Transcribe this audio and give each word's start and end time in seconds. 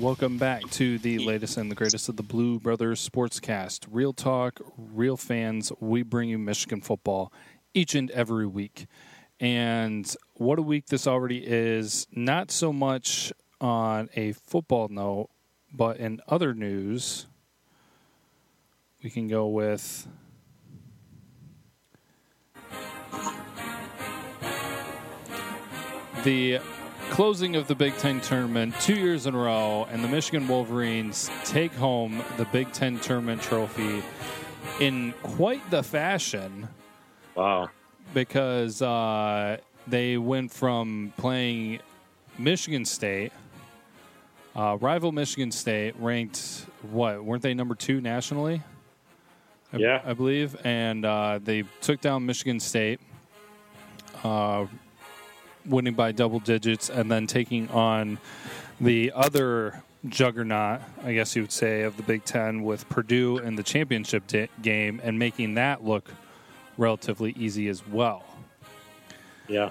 welcome 0.00 0.38
back 0.38 0.62
to 0.70 0.98
the 0.98 1.18
latest 1.18 1.58
and 1.58 1.70
the 1.70 1.74
greatest 1.74 2.08
of 2.08 2.16
the 2.16 2.22
Blue 2.22 2.58
Brothers 2.58 3.06
Sportscast. 3.06 3.86
Real 3.90 4.14
talk, 4.14 4.58
real 4.78 5.18
fans. 5.18 5.70
We 5.78 6.02
bring 6.02 6.30
you 6.30 6.38
Michigan 6.38 6.80
football 6.80 7.30
each 7.74 7.94
and 7.94 8.10
every 8.12 8.46
week. 8.46 8.86
And 9.40 10.10
what 10.36 10.58
a 10.58 10.62
week 10.62 10.86
this 10.86 11.06
already 11.06 11.44
is. 11.46 12.06
Not 12.12 12.50
so 12.50 12.72
much 12.72 13.30
on 13.60 14.08
a 14.16 14.32
football 14.32 14.88
note, 14.88 15.28
but 15.70 15.98
in 15.98 16.22
other 16.26 16.54
news, 16.54 17.26
we 19.04 19.10
can 19.10 19.28
go 19.28 19.48
with 19.48 20.08
the 26.24 26.58
closing 27.10 27.56
of 27.56 27.66
the 27.66 27.74
Big 27.74 27.96
Ten 27.98 28.20
tournament 28.20 28.74
two 28.80 28.94
years 28.94 29.26
in 29.26 29.34
a 29.34 29.38
row, 29.38 29.86
and 29.90 30.02
the 30.02 30.08
Michigan 30.08 30.48
Wolverines 30.48 31.30
take 31.44 31.72
home 31.72 32.22
the 32.36 32.44
Big 32.46 32.72
Ten 32.72 32.98
tournament 32.98 33.42
trophy 33.42 34.02
in 34.80 35.12
quite 35.22 35.68
the 35.70 35.82
fashion. 35.82 36.68
Wow. 37.34 37.70
Because 38.14 38.80
uh, 38.82 39.58
they 39.86 40.16
went 40.16 40.52
from 40.52 41.12
playing 41.16 41.80
Michigan 42.38 42.84
State, 42.84 43.32
uh, 44.56 44.78
rival 44.80 45.12
Michigan 45.12 45.50
State, 45.52 45.94
ranked 45.98 46.66
what? 46.90 47.22
Weren't 47.22 47.42
they 47.42 47.54
number 47.54 47.74
two 47.74 48.00
nationally? 48.00 48.62
I, 49.72 49.76
Yeah. 49.76 50.02
I 50.04 50.14
believe. 50.14 50.56
And 50.64 51.04
uh, 51.04 51.38
they 51.42 51.64
took 51.80 52.00
down 52.00 52.26
Michigan 52.26 52.58
State, 52.60 53.00
uh, 54.24 54.66
winning 55.66 55.94
by 55.94 56.12
double 56.12 56.40
digits, 56.40 56.90
and 56.90 57.10
then 57.10 57.26
taking 57.26 57.68
on 57.70 58.18
the 58.80 59.12
other 59.14 59.82
juggernaut, 60.08 60.80
I 61.04 61.12
guess 61.12 61.36
you 61.36 61.42
would 61.42 61.52
say, 61.52 61.82
of 61.82 61.96
the 61.96 62.02
Big 62.02 62.24
Ten 62.24 62.62
with 62.62 62.88
Purdue 62.88 63.38
in 63.38 63.56
the 63.56 63.62
championship 63.62 64.24
game 64.62 65.00
and 65.02 65.18
making 65.18 65.54
that 65.54 65.84
look 65.84 66.10
relatively 66.78 67.34
easy 67.38 67.68
as 67.68 67.86
well. 67.86 68.24
Yeah. 69.48 69.70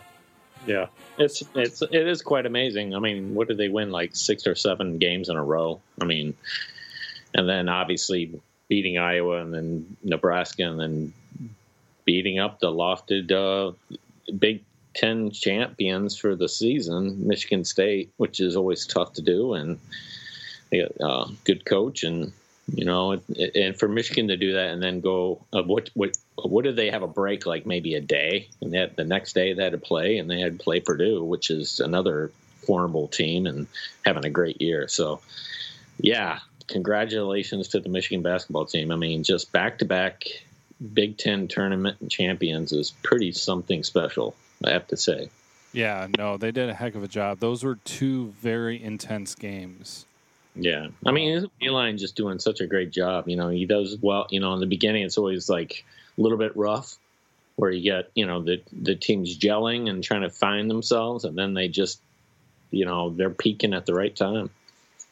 Yeah. 0.67 0.87
It's 1.17 1.43
it's 1.55 1.81
it 1.81 2.07
is 2.07 2.21
quite 2.21 2.45
amazing. 2.45 2.95
I 2.95 2.99
mean, 2.99 3.33
what 3.33 3.47
did 3.47 3.57
they 3.57 3.69
win 3.69 3.91
like 3.91 4.15
6 4.15 4.45
or 4.45 4.55
7 4.55 4.97
games 4.97 5.29
in 5.29 5.35
a 5.35 5.43
row? 5.43 5.81
I 5.99 6.05
mean, 6.05 6.35
and 7.33 7.47
then 7.47 7.69
obviously 7.69 8.39
beating 8.67 8.97
Iowa 8.97 9.41
and 9.41 9.53
then 9.53 9.97
Nebraska 10.03 10.63
and 10.63 10.79
then 10.79 11.13
beating 12.05 12.39
up 12.39 12.59
the 12.59 12.67
lofted 12.67 13.31
uh, 13.31 13.73
Big 14.37 14.63
10 14.99 15.31
champions 15.31 16.17
for 16.17 16.35
the 16.35 16.49
season, 16.49 17.27
Michigan 17.27 17.63
State, 17.63 18.11
which 18.17 18.39
is 18.39 18.55
always 18.55 18.85
tough 18.85 19.13
to 19.13 19.21
do 19.21 19.53
and 19.53 19.79
they 20.69 20.81
got 20.81 20.91
a 20.99 21.31
good 21.45 21.65
coach 21.65 22.03
and 22.03 22.33
you 22.75 22.85
know, 22.85 23.19
and 23.55 23.77
for 23.77 23.87
Michigan 23.87 24.27
to 24.27 24.37
do 24.37 24.53
that 24.53 24.69
and 24.69 24.83
then 24.83 25.01
go, 25.01 25.43
uh, 25.53 25.63
what 25.63 25.89
what 25.93 26.15
what 26.35 26.63
did 26.63 26.75
they 26.75 26.91
have 26.91 27.01
a 27.01 27.07
break 27.07 27.45
like 27.45 27.65
maybe 27.65 27.95
a 27.95 28.01
day, 28.01 28.49
and 28.61 28.73
the 28.95 29.05
next 29.05 29.33
day 29.33 29.53
they 29.53 29.63
had 29.63 29.71
to 29.71 29.79
play, 29.79 30.17
and 30.17 30.29
they 30.29 30.39
had 30.39 30.59
to 30.59 30.63
play 30.63 30.79
Purdue, 30.79 31.23
which 31.23 31.49
is 31.49 31.79
another 31.79 32.31
formidable 32.65 33.07
team 33.07 33.47
and 33.47 33.67
having 34.05 34.25
a 34.25 34.29
great 34.29 34.61
year. 34.61 34.87
So, 34.87 35.21
yeah, 35.99 36.39
congratulations 36.67 37.69
to 37.69 37.79
the 37.79 37.89
Michigan 37.89 38.21
basketball 38.21 38.65
team. 38.65 38.91
I 38.91 38.95
mean, 38.95 39.23
just 39.23 39.51
back 39.51 39.79
to 39.79 39.85
back 39.85 40.25
Big 40.93 41.17
Ten 41.17 41.47
tournament 41.47 42.11
champions 42.11 42.71
is 42.71 42.91
pretty 43.01 43.31
something 43.31 43.83
special. 43.83 44.35
I 44.65 44.71
have 44.71 44.87
to 44.87 44.97
say. 44.97 45.29
Yeah, 45.71 46.07
no, 46.17 46.37
they 46.37 46.51
did 46.51 46.69
a 46.69 46.73
heck 46.73 46.95
of 46.95 47.03
a 47.03 47.07
job. 47.07 47.39
Those 47.39 47.63
were 47.63 47.75
two 47.75 48.33
very 48.41 48.81
intense 48.81 49.35
games. 49.35 50.05
Yeah, 50.55 50.87
I 51.05 51.11
mean, 51.11 51.47
Eli 51.61 51.93
just 51.93 52.15
doing 52.15 52.39
such 52.39 52.59
a 52.59 52.67
great 52.67 52.91
job. 52.91 53.29
You 53.29 53.35
know, 53.35 53.49
he 53.49 53.65
does 53.65 53.97
well. 54.01 54.27
You 54.29 54.39
know, 54.39 54.53
in 54.53 54.59
the 54.59 54.65
beginning, 54.65 55.03
it's 55.03 55.17
always 55.17 55.47
like 55.47 55.85
a 56.17 56.21
little 56.21 56.37
bit 56.37 56.57
rough, 56.57 56.97
where 57.55 57.71
you 57.71 57.83
get 57.83 58.09
you 58.15 58.25
know 58.25 58.41
the 58.41 58.61
the 58.71 58.95
teams 58.95 59.37
gelling 59.37 59.89
and 59.89 60.03
trying 60.03 60.21
to 60.21 60.29
find 60.29 60.69
themselves, 60.69 61.23
and 61.23 61.37
then 61.37 61.53
they 61.53 61.67
just, 61.67 62.01
you 62.71 62.85
know, 62.85 63.11
they're 63.11 63.29
peaking 63.29 63.73
at 63.73 63.85
the 63.85 63.93
right 63.93 64.15
time. 64.15 64.49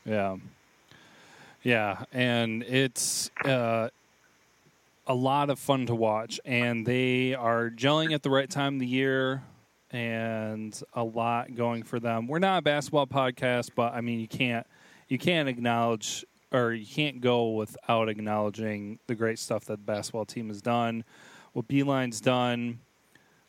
Yeah. 0.05 0.37
Yeah, 1.63 2.05
and 2.13 2.63
it's 2.63 3.29
uh, 3.43 3.89
a 5.07 5.13
lot 5.15 5.49
of 5.49 5.57
fun 5.59 5.85
to 5.87 5.95
watch, 5.95 6.39
and 6.45 6.85
they 6.85 7.33
are 7.33 7.69
gelling 7.69 8.13
at 8.13 8.23
the 8.23 8.29
right 8.29 8.49
time 8.49 8.75
of 8.75 8.79
the 8.79 8.87
year, 8.87 9.41
and 9.91 10.79
a 10.93 11.03
lot 11.03 11.55
going 11.55 11.83
for 11.83 11.99
them. 11.99 12.27
We're 12.27 12.39
not 12.39 12.59
a 12.59 12.61
basketball 12.61 13.07
podcast, 13.07 13.71
but 13.75 13.93
I 13.93 14.01
mean, 14.01 14.19
you 14.19 14.27
can't 14.27 14.67
you 15.07 15.17
can't 15.17 15.47
acknowledge 15.47 16.25
or 16.51 16.73
you 16.73 16.85
can't 16.85 17.21
go 17.21 17.49
without 17.51 18.09
acknowledging 18.09 18.99
the 19.07 19.15
great 19.15 19.39
stuff 19.39 19.65
that 19.65 19.77
the 19.77 19.83
basketball 19.93 20.25
team 20.25 20.47
has 20.49 20.61
done, 20.61 21.03
what 21.53 21.67
Beilein's 21.67 22.21
done, 22.21 22.79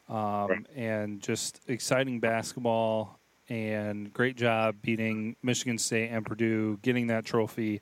um, 0.08 0.16
Right. 0.48 0.66
and 0.76 1.20
just 1.20 1.60
exciting 1.69 2.19
basketball 2.20 3.19
and 3.48 4.12
great 4.12 4.36
job 4.36 4.76
beating 4.82 5.36
Michigan 5.42 5.78
State 5.78 6.08
and 6.10 6.25
Purdue, 6.26 6.78
getting 6.82 7.06
that 7.08 7.25
trophy, 7.25 7.80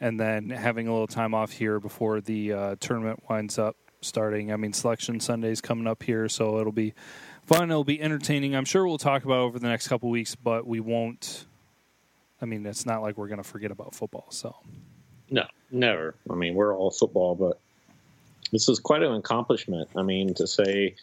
and 0.00 0.18
then 0.18 0.50
having 0.50 0.88
a 0.88 0.92
little 0.92 1.06
time 1.06 1.34
off 1.34 1.52
here 1.52 1.80
before 1.80 2.20
the 2.20 2.52
uh, 2.52 2.76
tournament 2.80 3.22
winds 3.28 3.58
up 3.58 3.76
starting. 4.00 4.52
I 4.52 4.56
mean, 4.56 4.72
Selection 4.72 5.20
Sunday's 5.20 5.60
coming 5.60 5.86
up 5.86 6.02
here, 6.02 6.28
so 6.28 6.58
it'll 6.60 6.72
be 6.72 6.94
fun. 7.44 7.70
It'll 7.70 7.84
be 7.84 8.00
entertaining. 8.00 8.54
I'm 8.54 8.64
sure 8.64 8.86
we'll 8.86 8.98
talk 8.98 9.24
about 9.24 9.38
over 9.38 9.58
the 9.58 9.68
next 9.68 9.88
couple 9.88 10.10
weeks, 10.10 10.34
but 10.34 10.66
we 10.66 10.80
won't. 10.80 11.46
I 12.40 12.44
mean, 12.44 12.64
it's 12.66 12.86
not 12.86 13.02
like 13.02 13.18
we're 13.18 13.28
going 13.28 13.42
to 13.42 13.48
forget 13.48 13.70
about 13.70 13.94
football. 13.94 14.26
So, 14.30 14.54
No, 15.30 15.44
never. 15.70 16.14
I 16.30 16.34
mean, 16.34 16.54
we're 16.54 16.76
all 16.76 16.90
football, 16.90 17.34
but 17.34 17.58
this 18.52 18.68
is 18.68 18.78
quite 18.78 19.02
an 19.02 19.14
accomplishment. 19.14 19.88
I 19.96 20.02
mean, 20.02 20.34
to 20.34 20.46
say 20.46 20.94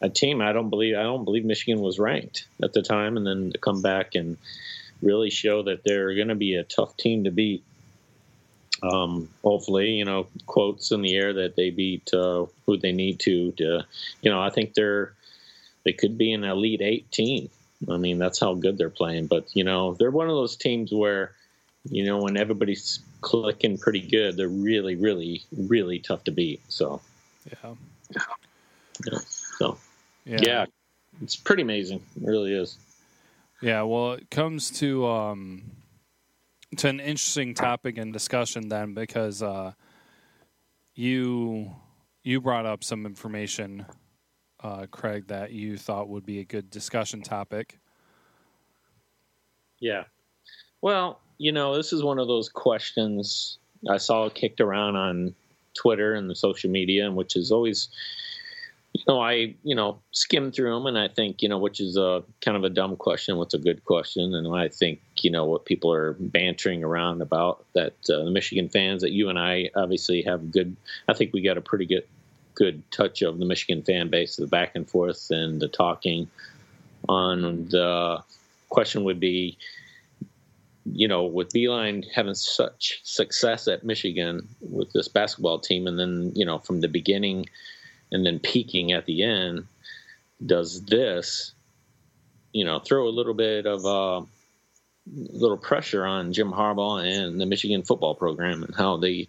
a 0.00 0.08
team, 0.08 0.40
I 0.40 0.52
don't 0.52 0.70
believe 0.70 0.96
I 0.96 1.02
don't 1.02 1.24
believe 1.24 1.44
Michigan 1.44 1.80
was 1.80 1.98
ranked 1.98 2.46
at 2.62 2.72
the 2.72 2.82
time, 2.82 3.16
and 3.16 3.26
then 3.26 3.52
to 3.52 3.58
come 3.58 3.82
back 3.82 4.14
and 4.14 4.38
really 5.02 5.30
show 5.30 5.62
that 5.62 5.84
they're 5.84 6.14
going 6.14 6.28
to 6.28 6.34
be 6.34 6.54
a 6.54 6.64
tough 6.64 6.96
team 6.96 7.24
to 7.24 7.30
beat. 7.30 7.62
Um, 8.82 9.28
hopefully, 9.42 9.90
you 9.90 10.04
know, 10.04 10.26
quotes 10.46 10.92
in 10.92 11.02
the 11.02 11.16
air 11.16 11.32
that 11.32 11.56
they 11.56 11.70
beat 11.70 12.12
uh, 12.12 12.46
who 12.66 12.76
they 12.76 12.92
need 12.92 13.20
to. 13.20 13.52
To 13.52 13.82
you 14.22 14.30
know, 14.30 14.40
I 14.40 14.50
think 14.50 14.74
they're 14.74 15.14
they 15.84 15.92
could 15.92 16.18
be 16.18 16.32
an 16.32 16.44
elite 16.44 16.82
eight 16.82 17.10
team. 17.10 17.50
I 17.88 17.96
mean, 17.96 18.18
that's 18.18 18.40
how 18.40 18.54
good 18.54 18.78
they're 18.78 18.90
playing. 18.90 19.26
But 19.26 19.46
you 19.54 19.64
know, 19.64 19.94
they're 19.94 20.10
one 20.10 20.28
of 20.28 20.34
those 20.34 20.56
teams 20.56 20.92
where 20.92 21.32
you 21.90 22.04
know, 22.04 22.18
when 22.18 22.36
everybody's 22.36 23.00
clicking 23.20 23.78
pretty 23.78 24.00
good, 24.00 24.36
they're 24.36 24.48
really, 24.48 24.96
really, 24.96 25.42
really 25.56 25.98
tough 25.98 26.24
to 26.24 26.30
beat. 26.30 26.60
So, 26.68 27.00
yeah. 27.46 27.74
yeah. 29.06 29.18
so 29.58 29.78
yeah. 30.24 30.66
it's 31.22 31.36
pretty 31.36 31.62
amazing. 31.62 32.02
It 32.20 32.26
really 32.26 32.52
is. 32.52 32.76
Yeah, 33.60 33.82
well, 33.82 34.12
it 34.12 34.30
comes 34.30 34.70
to 34.78 35.06
um, 35.06 35.62
to 36.76 36.88
an 36.88 37.00
interesting 37.00 37.54
topic 37.54 37.98
and 37.98 38.12
discussion 38.12 38.68
then 38.68 38.94
because 38.94 39.42
uh, 39.42 39.72
you 40.94 41.74
you 42.22 42.40
brought 42.40 42.66
up 42.66 42.84
some 42.84 43.06
information, 43.06 43.86
uh, 44.62 44.86
Craig, 44.90 45.28
that 45.28 45.52
you 45.52 45.78
thought 45.78 46.08
would 46.08 46.26
be 46.26 46.40
a 46.40 46.44
good 46.44 46.68
discussion 46.68 47.22
topic. 47.22 47.78
Yeah. 49.80 50.04
Well, 50.82 51.20
you 51.38 51.52
know, 51.52 51.76
this 51.76 51.92
is 51.92 52.02
one 52.02 52.18
of 52.18 52.28
those 52.28 52.48
questions 52.48 53.58
I 53.88 53.96
saw 53.96 54.28
kicked 54.28 54.60
around 54.60 54.96
on 54.96 55.34
Twitter 55.74 56.14
and 56.14 56.28
the 56.28 56.34
social 56.34 56.70
media, 56.70 57.06
and 57.06 57.16
which 57.16 57.36
is 57.36 57.52
always, 57.52 57.88
you 58.94 59.04
know, 59.06 59.20
I 59.20 59.54
you 59.62 59.74
know 59.74 60.00
skim 60.12 60.50
through 60.50 60.74
them, 60.74 60.86
and 60.86 60.98
I 60.98 61.08
think 61.08 61.42
you 61.42 61.48
know 61.48 61.58
which 61.58 61.80
is 61.80 61.96
a 61.96 62.22
kind 62.40 62.56
of 62.56 62.64
a 62.64 62.70
dumb 62.70 62.96
question, 62.96 63.36
what's 63.36 63.54
a 63.54 63.58
good 63.58 63.84
question, 63.84 64.34
and 64.34 64.54
I 64.54 64.68
think 64.68 65.00
you 65.20 65.30
know 65.30 65.44
what 65.44 65.64
people 65.64 65.92
are 65.92 66.14
bantering 66.18 66.82
around 66.82 67.22
about 67.22 67.64
that 67.74 67.94
uh, 68.10 68.24
the 68.24 68.30
Michigan 68.30 68.68
fans 68.68 69.02
that 69.02 69.12
you 69.12 69.28
and 69.28 69.38
I 69.38 69.70
obviously 69.76 70.22
have 70.22 70.50
good. 70.50 70.76
I 71.08 71.14
think 71.14 71.32
we 71.32 71.42
got 71.42 71.58
a 71.58 71.62
pretty 71.62 71.86
good 71.86 72.04
good 72.54 72.82
touch 72.90 73.22
of 73.22 73.38
the 73.38 73.44
Michigan 73.44 73.82
fan 73.82 74.08
base, 74.08 74.36
the 74.36 74.46
back 74.46 74.72
and 74.74 74.88
forth 74.88 75.30
and 75.30 75.60
the 75.60 75.68
talking. 75.68 76.28
On 77.08 77.68
the 77.68 78.22
question 78.68 79.04
would 79.04 79.20
be 79.20 79.56
you 80.94 81.08
know, 81.08 81.24
with 81.24 81.52
Beilein 81.52 82.04
having 82.14 82.34
such 82.34 83.00
success 83.04 83.68
at 83.68 83.84
Michigan 83.84 84.48
with 84.60 84.92
this 84.92 85.08
basketball 85.08 85.58
team, 85.58 85.86
and 85.86 85.98
then 85.98 86.32
you 86.34 86.44
know 86.44 86.58
from 86.58 86.80
the 86.80 86.88
beginning, 86.88 87.46
and 88.12 88.24
then 88.24 88.38
peaking 88.38 88.92
at 88.92 89.06
the 89.06 89.22
end, 89.22 89.66
does 90.44 90.84
this, 90.84 91.52
you 92.52 92.64
know, 92.64 92.78
throw 92.78 93.08
a 93.08 93.10
little 93.10 93.34
bit 93.34 93.66
of 93.66 93.84
a 93.84 94.26
little 95.06 95.56
pressure 95.56 96.04
on 96.04 96.32
Jim 96.32 96.52
Harbaugh 96.52 97.04
and 97.04 97.40
the 97.40 97.46
Michigan 97.46 97.82
football 97.82 98.14
program 98.14 98.62
and 98.62 98.74
how 98.74 98.96
they 98.96 99.28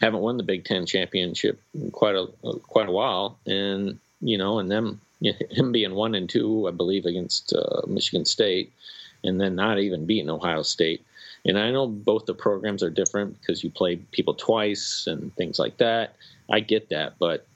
haven't 0.00 0.20
won 0.20 0.36
the 0.36 0.42
Big 0.42 0.64
Ten 0.64 0.86
championship 0.86 1.60
in 1.74 1.90
quite 1.90 2.14
a 2.14 2.26
quite 2.62 2.88
a 2.88 2.92
while, 2.92 3.38
and 3.46 3.98
you 4.20 4.38
know, 4.38 4.58
and 4.58 4.70
them 4.70 5.00
him 5.22 5.72
being 5.72 5.94
one 5.94 6.14
and 6.14 6.28
two, 6.28 6.68
I 6.68 6.72
believe, 6.72 7.06
against 7.06 7.52
uh, 7.52 7.82
Michigan 7.86 8.24
State 8.24 8.72
and 9.24 9.40
then 9.40 9.54
not 9.54 9.78
even 9.78 10.06
beating 10.06 10.30
Ohio 10.30 10.62
State. 10.62 11.04
And 11.44 11.58
I 11.58 11.70
know 11.70 11.86
both 11.86 12.26
the 12.26 12.34
programs 12.34 12.82
are 12.82 12.90
different 12.90 13.40
because 13.40 13.62
you 13.62 13.70
play 13.70 13.96
people 13.96 14.34
twice 14.34 15.06
and 15.06 15.34
things 15.36 15.58
like 15.58 15.78
that. 15.78 16.14
I 16.50 16.60
get 16.60 16.90
that, 16.90 17.14
but 17.18 17.46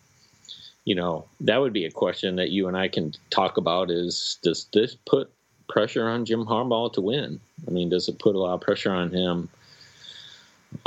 you 0.85 0.94
know 0.94 1.27
that 1.41 1.59
would 1.59 1.73
be 1.73 1.85
a 1.85 1.91
question 1.91 2.37
that 2.37 2.50
you 2.50 2.69
and 2.69 2.77
I 2.77 2.88
can 2.88 3.12
talk 3.31 3.56
about. 3.56 3.91
Is 3.91 4.38
does 4.43 4.67
this 4.73 4.97
put 5.06 5.31
pressure 5.69 6.09
on 6.09 6.25
Jim 6.25 6.44
Harbaugh 6.44 6.93
to 6.94 7.00
win? 7.00 7.41
I 7.67 7.71
mean, 7.71 7.88
does 7.88 8.09
it 8.09 8.19
put 8.19 8.35
a 8.35 8.38
lot 8.38 8.55
of 8.55 8.61
pressure 8.61 8.93
on 8.93 9.11
him? 9.11 9.49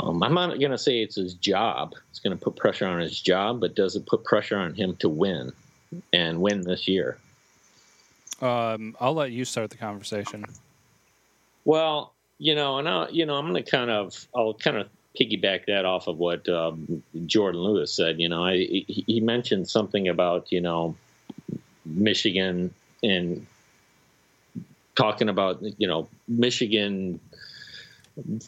Um, 0.00 0.22
I'm 0.22 0.34
not 0.34 0.58
going 0.58 0.70
to 0.70 0.78
say 0.78 1.02
it's 1.02 1.16
his 1.16 1.34
job. 1.34 1.94
It's 2.10 2.20
going 2.20 2.36
to 2.36 2.42
put 2.42 2.56
pressure 2.56 2.86
on 2.86 3.00
his 3.00 3.20
job, 3.20 3.60
but 3.60 3.74
does 3.74 3.96
it 3.96 4.06
put 4.06 4.24
pressure 4.24 4.56
on 4.56 4.74
him 4.74 4.96
to 4.96 5.08
win 5.08 5.52
and 6.12 6.40
win 6.40 6.62
this 6.62 6.88
year? 6.88 7.18
Um, 8.40 8.96
I'll 9.00 9.14
let 9.14 9.32
you 9.32 9.44
start 9.44 9.70
the 9.70 9.76
conversation. 9.76 10.44
Well, 11.64 12.12
you 12.38 12.54
know, 12.54 12.78
and 12.78 12.88
I, 12.88 13.08
you 13.10 13.26
know, 13.26 13.36
I'm 13.36 13.50
going 13.50 13.62
to 13.62 13.70
kind 13.70 13.90
of, 13.90 14.26
I'll 14.34 14.54
kind 14.54 14.76
of 14.76 14.88
piggyback 15.18 15.66
that 15.66 15.84
off 15.84 16.06
of 16.06 16.18
what 16.18 16.48
um, 16.48 17.02
Jourdan 17.16 17.62
Lewis 17.62 17.94
said. 17.94 18.20
You 18.20 18.28
know, 18.28 18.44
I, 18.44 18.56
he, 18.56 19.04
he 19.06 19.20
mentioned 19.20 19.68
something 19.68 20.08
about 20.08 20.50
you 20.50 20.60
know 20.60 20.96
Michigan 21.84 22.74
and 23.02 23.46
talking 24.96 25.28
about 25.28 25.58
you 25.78 25.86
know 25.86 26.08
Michigan 26.28 27.20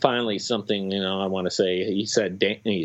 finally 0.01 0.39
something 0.39 0.93
you 0.93 1.01
know 1.01 1.21
i 1.21 1.27
want 1.27 1.45
to 1.45 1.51
say 1.51 1.93
he 1.93 2.07
said 2.07 2.39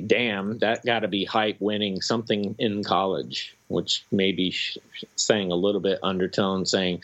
damn 0.07 0.57
that 0.59 0.83
got 0.83 1.01
to 1.01 1.07
be 1.07 1.23
hype 1.23 1.57
winning 1.59 2.01
something 2.01 2.55
in 2.57 2.83
college 2.83 3.55
which 3.67 4.03
may 4.11 4.31
be 4.31 4.55
saying 5.15 5.51
a 5.51 5.55
little 5.55 5.79
bit 5.79 5.99
undertone 6.01 6.65
saying 6.65 6.99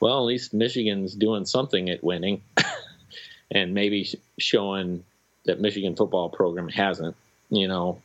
well 0.00 0.18
at 0.18 0.24
least 0.24 0.52
michigan's 0.52 1.14
doing 1.14 1.44
something 1.44 1.90
at 1.90 2.02
winning 2.02 2.42
and 3.52 3.72
maybe 3.72 4.08
showing 4.36 5.04
that 5.44 5.60
michigan 5.60 5.96
football 5.96 6.28
program 6.28 6.68
hasn't 6.68 7.16
you 7.50 7.68
know 7.68 8.00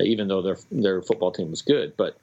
even 0.00 0.28
though 0.28 0.42
their 0.42 0.56
their 0.70 1.02
football 1.02 1.32
team 1.32 1.50
was 1.50 1.62
good 1.62 1.96
but 1.96 2.16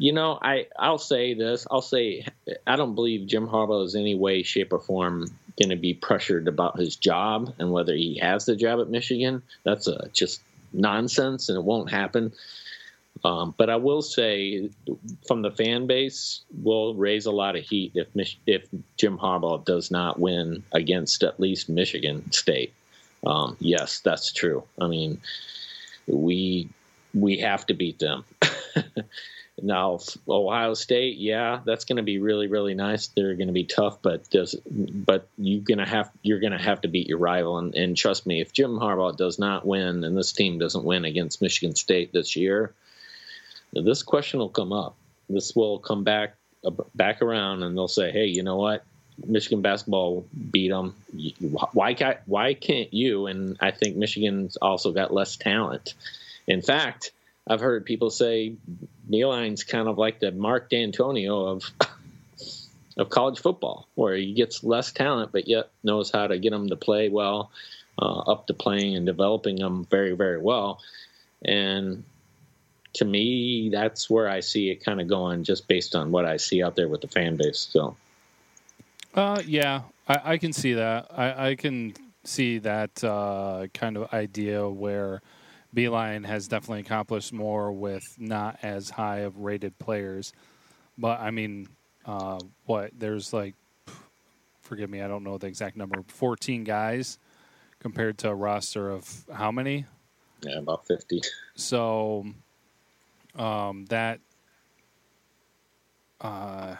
you 0.00 0.14
know, 0.14 0.38
I 0.40 0.66
I'll 0.78 0.96
say 0.96 1.34
this. 1.34 1.66
I'll 1.70 1.82
say 1.82 2.24
I 2.66 2.76
don't 2.76 2.94
believe 2.94 3.26
Jim 3.26 3.46
Harbaugh 3.46 3.84
is 3.84 3.94
any 3.94 4.14
way, 4.14 4.42
shape, 4.42 4.72
or 4.72 4.78
form 4.78 5.26
going 5.58 5.68
to 5.68 5.76
be 5.76 5.92
pressured 5.92 6.48
about 6.48 6.80
his 6.80 6.96
job 6.96 7.54
and 7.58 7.70
whether 7.70 7.94
he 7.94 8.16
has 8.16 8.46
the 8.46 8.56
job 8.56 8.80
at 8.80 8.88
Michigan. 8.88 9.42
That's 9.62 9.88
a, 9.88 10.08
just 10.14 10.40
nonsense, 10.72 11.50
and 11.50 11.58
it 11.58 11.64
won't 11.64 11.90
happen. 11.90 12.32
Um, 13.22 13.54
but 13.58 13.68
I 13.68 13.76
will 13.76 14.00
say, 14.00 14.70
from 15.28 15.42
the 15.42 15.50
fan 15.50 15.86
base, 15.86 16.40
will 16.62 16.94
raise 16.94 17.26
a 17.26 17.30
lot 17.30 17.56
of 17.56 17.64
heat 17.64 17.92
if 17.94 18.08
if 18.46 18.66
Jim 18.96 19.18
Harbaugh 19.18 19.62
does 19.66 19.90
not 19.90 20.18
win 20.18 20.62
against 20.72 21.22
at 21.22 21.38
least 21.38 21.68
Michigan 21.68 22.32
State. 22.32 22.72
Um, 23.24 23.56
yes, 23.60 24.00
that's 24.00 24.32
true. 24.32 24.64
I 24.80 24.86
mean, 24.86 25.20
we 26.06 26.68
we 27.12 27.38
have 27.38 27.66
to 27.66 27.74
beat 27.74 27.98
them. 27.98 28.24
Now, 29.62 29.98
Ohio 30.28 30.74
State, 30.74 31.18
yeah, 31.18 31.60
that's 31.64 31.84
going 31.84 31.96
to 31.96 32.02
be 32.02 32.18
really, 32.18 32.46
really 32.46 32.74
nice. 32.74 33.08
They're 33.08 33.34
going 33.34 33.48
to 33.48 33.52
be 33.52 33.64
tough, 33.64 34.00
but 34.02 34.28
does 34.30 34.54
but 34.54 35.28
you're 35.36 35.62
going 35.62 35.78
to 35.78 35.86
have 35.86 36.10
you're 36.22 36.40
going 36.40 36.52
to 36.52 36.58
have 36.58 36.80
to 36.82 36.88
beat 36.88 37.08
your 37.08 37.18
rival. 37.18 37.58
And, 37.58 37.74
and 37.74 37.96
trust 37.96 38.26
me, 38.26 38.40
if 38.40 38.52
Jim 38.52 38.78
Harbaugh 38.78 39.16
does 39.16 39.38
not 39.38 39.66
win 39.66 40.04
and 40.04 40.16
this 40.16 40.32
team 40.32 40.58
doesn't 40.58 40.84
win 40.84 41.04
against 41.04 41.42
Michigan 41.42 41.74
State 41.74 42.12
this 42.12 42.36
year, 42.36 42.72
this 43.72 44.02
question 44.02 44.40
will 44.40 44.48
come 44.48 44.72
up. 44.72 44.96
This 45.28 45.54
will 45.54 45.78
come 45.78 46.04
back 46.04 46.34
back 46.94 47.22
around, 47.22 47.62
and 47.62 47.76
they'll 47.76 47.88
say, 47.88 48.10
"Hey, 48.10 48.26
you 48.26 48.42
know 48.42 48.56
what? 48.56 48.84
Michigan 49.26 49.62
basketball 49.62 50.26
beat 50.50 50.68
them. 50.68 50.94
Why 51.72 51.94
can't 51.94 52.18
why 52.26 52.54
can't 52.54 52.92
you?" 52.92 53.26
And 53.26 53.56
I 53.60 53.70
think 53.70 53.96
Michigan's 53.96 54.56
also 54.56 54.92
got 54.92 55.12
less 55.12 55.36
talent. 55.36 55.94
In 56.46 56.62
fact 56.62 57.12
I've 57.46 57.60
heard 57.60 57.84
people 57.84 58.10
say 58.10 58.54
Beilein's 59.10 59.64
kind 59.64 59.88
of 59.88 59.98
like 59.98 60.20
the 60.20 60.30
Mark 60.30 60.70
Dantonio 60.70 61.48
of 61.48 61.64
of 62.96 63.08
college 63.08 63.40
football, 63.40 63.88
where 63.94 64.14
he 64.14 64.34
gets 64.34 64.62
less 64.62 64.92
talent 64.92 65.32
but 65.32 65.48
yet 65.48 65.70
knows 65.82 66.10
how 66.10 66.26
to 66.26 66.38
get 66.38 66.50
them 66.50 66.68
to 66.68 66.76
play 66.76 67.08
well, 67.08 67.50
uh, 68.00 68.20
up 68.20 68.46
to 68.46 68.54
playing 68.54 68.96
and 68.96 69.06
developing 69.06 69.56
them 69.56 69.86
very 69.90 70.12
very 70.12 70.38
well. 70.38 70.80
And 71.44 72.04
to 72.94 73.04
me, 73.04 73.70
that's 73.70 74.10
where 74.10 74.28
I 74.28 74.40
see 74.40 74.70
it 74.70 74.84
kind 74.84 75.00
of 75.00 75.08
going, 75.08 75.44
just 75.44 75.66
based 75.68 75.94
on 75.94 76.10
what 76.10 76.24
I 76.24 76.36
see 76.36 76.62
out 76.62 76.76
there 76.76 76.88
with 76.88 77.00
the 77.00 77.08
fan 77.08 77.36
base. 77.36 77.68
So, 77.70 77.96
uh, 79.14 79.42
yeah, 79.46 79.82
I, 80.08 80.32
I 80.32 80.38
can 80.38 80.52
see 80.52 80.74
that. 80.74 81.06
I, 81.10 81.50
I 81.50 81.54
can 81.54 81.94
see 82.24 82.58
that 82.58 83.02
uh, 83.02 83.66
kind 83.72 83.96
of 83.96 84.12
idea 84.12 84.68
where 84.68 85.22
Beilein 85.74 86.26
has 86.26 86.48
definitely 86.48 86.80
accomplished 86.80 87.32
more 87.32 87.72
with 87.72 88.16
not 88.18 88.58
as 88.62 88.90
high 88.90 89.18
of 89.18 89.38
rated 89.38 89.78
players. 89.78 90.32
But 90.98 91.20
I 91.20 91.30
mean, 91.30 91.68
uh, 92.04 92.40
what 92.66 92.90
there's 92.98 93.32
like, 93.32 93.54
forgive 94.60 94.90
me, 94.90 95.00
I 95.00 95.08
don't 95.08 95.24
know 95.24 95.38
the 95.38 95.46
exact 95.46 95.76
number, 95.76 96.02
14 96.06 96.64
guys 96.64 97.18
compared 97.78 98.18
to 98.18 98.28
a 98.28 98.34
roster 98.34 98.90
of 98.90 99.24
how 99.32 99.50
many? 99.50 99.86
Yeah, 100.42 100.58
about 100.58 100.86
50. 100.86 101.20
So 101.54 102.26
um, 103.36 103.86
that, 103.86 104.20
uh, 106.20 106.76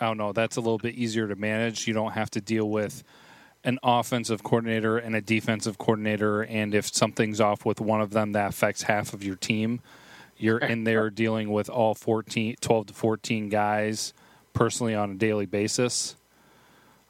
I 0.00 0.06
don't 0.06 0.16
know, 0.16 0.32
that's 0.32 0.56
a 0.56 0.60
little 0.60 0.78
bit 0.78 0.94
easier 0.94 1.28
to 1.28 1.36
manage. 1.36 1.86
You 1.86 1.94
don't 1.94 2.12
have 2.12 2.30
to 2.30 2.40
deal 2.40 2.68
with 2.68 3.04
an 3.64 3.78
offensive 3.82 4.42
coordinator 4.42 4.96
and 4.96 5.14
a 5.14 5.20
defensive 5.20 5.76
coordinator, 5.76 6.42
and 6.42 6.74
if 6.74 6.94
something's 6.94 7.40
off 7.40 7.66
with 7.66 7.80
one 7.80 8.00
of 8.00 8.10
them, 8.10 8.32
that 8.32 8.48
affects 8.48 8.82
half 8.82 9.12
of 9.12 9.22
your 9.22 9.36
team. 9.36 9.80
You're 10.38 10.58
in 10.58 10.84
there 10.84 11.10
dealing 11.10 11.50
with 11.50 11.68
all 11.68 11.94
14, 11.94 12.56
12 12.60 12.86
to 12.86 12.94
14 12.94 13.48
guys 13.50 14.14
personally 14.54 14.94
on 14.94 15.10
a 15.10 15.14
daily 15.14 15.44
basis. 15.44 16.16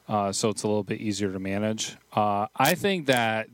Uh, 0.09 0.33
so 0.33 0.49
it's 0.49 0.63
a 0.63 0.67
little 0.67 0.83
bit 0.83 0.99
easier 0.99 1.31
to 1.31 1.39
manage. 1.39 1.95
Uh, 2.11 2.47
I 2.53 2.75
think 2.75 3.05
that 3.05 3.47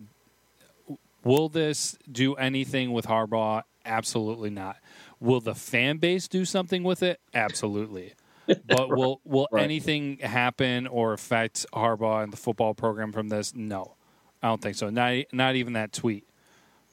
will 1.24 1.50
this 1.50 1.96
do 2.12 2.34
anything 2.34 2.92
with 2.92 3.06
Harbaugh? 3.06 3.62
Absolutely 3.86 4.50
not. 4.50 4.78
Will 5.20 5.42
the 5.42 5.54
fan 5.54 5.98
base 5.98 6.28
do 6.28 6.46
something 6.46 6.84
with 6.84 7.04
it? 7.04 7.20
Absolutely. 7.36 8.14
But 8.68 8.90
will 8.90 9.22
will 9.26 9.48
right. 9.52 9.64
anything 9.64 10.20
happen 10.20 10.88
or 10.88 11.14
affect 11.14 11.66
Harbaugh 11.74 12.24
and 12.24 12.32
the 12.32 12.38
football 12.38 12.74
program 12.74 13.12
from 13.12 13.30
this? 13.30 13.54
No, 13.54 13.96
I 14.42 14.48
don't 14.48 14.62
think 14.62 14.76
so. 14.76 14.90
Not 14.90 15.26
not 15.32 15.56
even 15.56 15.74
that 15.74 15.92
tweet. 15.92 16.28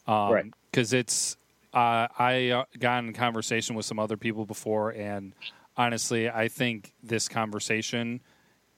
Um, 0.07 0.33
right. 0.33 0.45
Because 0.71 0.93
it's 0.93 1.37
uh, 1.73 2.09
I 2.19 2.65
got 2.79 3.05
in 3.05 3.13
conversation 3.13 3.77
with 3.77 3.87
some 3.87 3.99
other 3.99 4.17
people 4.17 4.47
before, 4.47 4.91
and 4.91 5.35
honestly, 5.77 6.29
I 6.29 6.49
think 6.49 6.93
this 7.03 7.29
conversation 7.29 8.21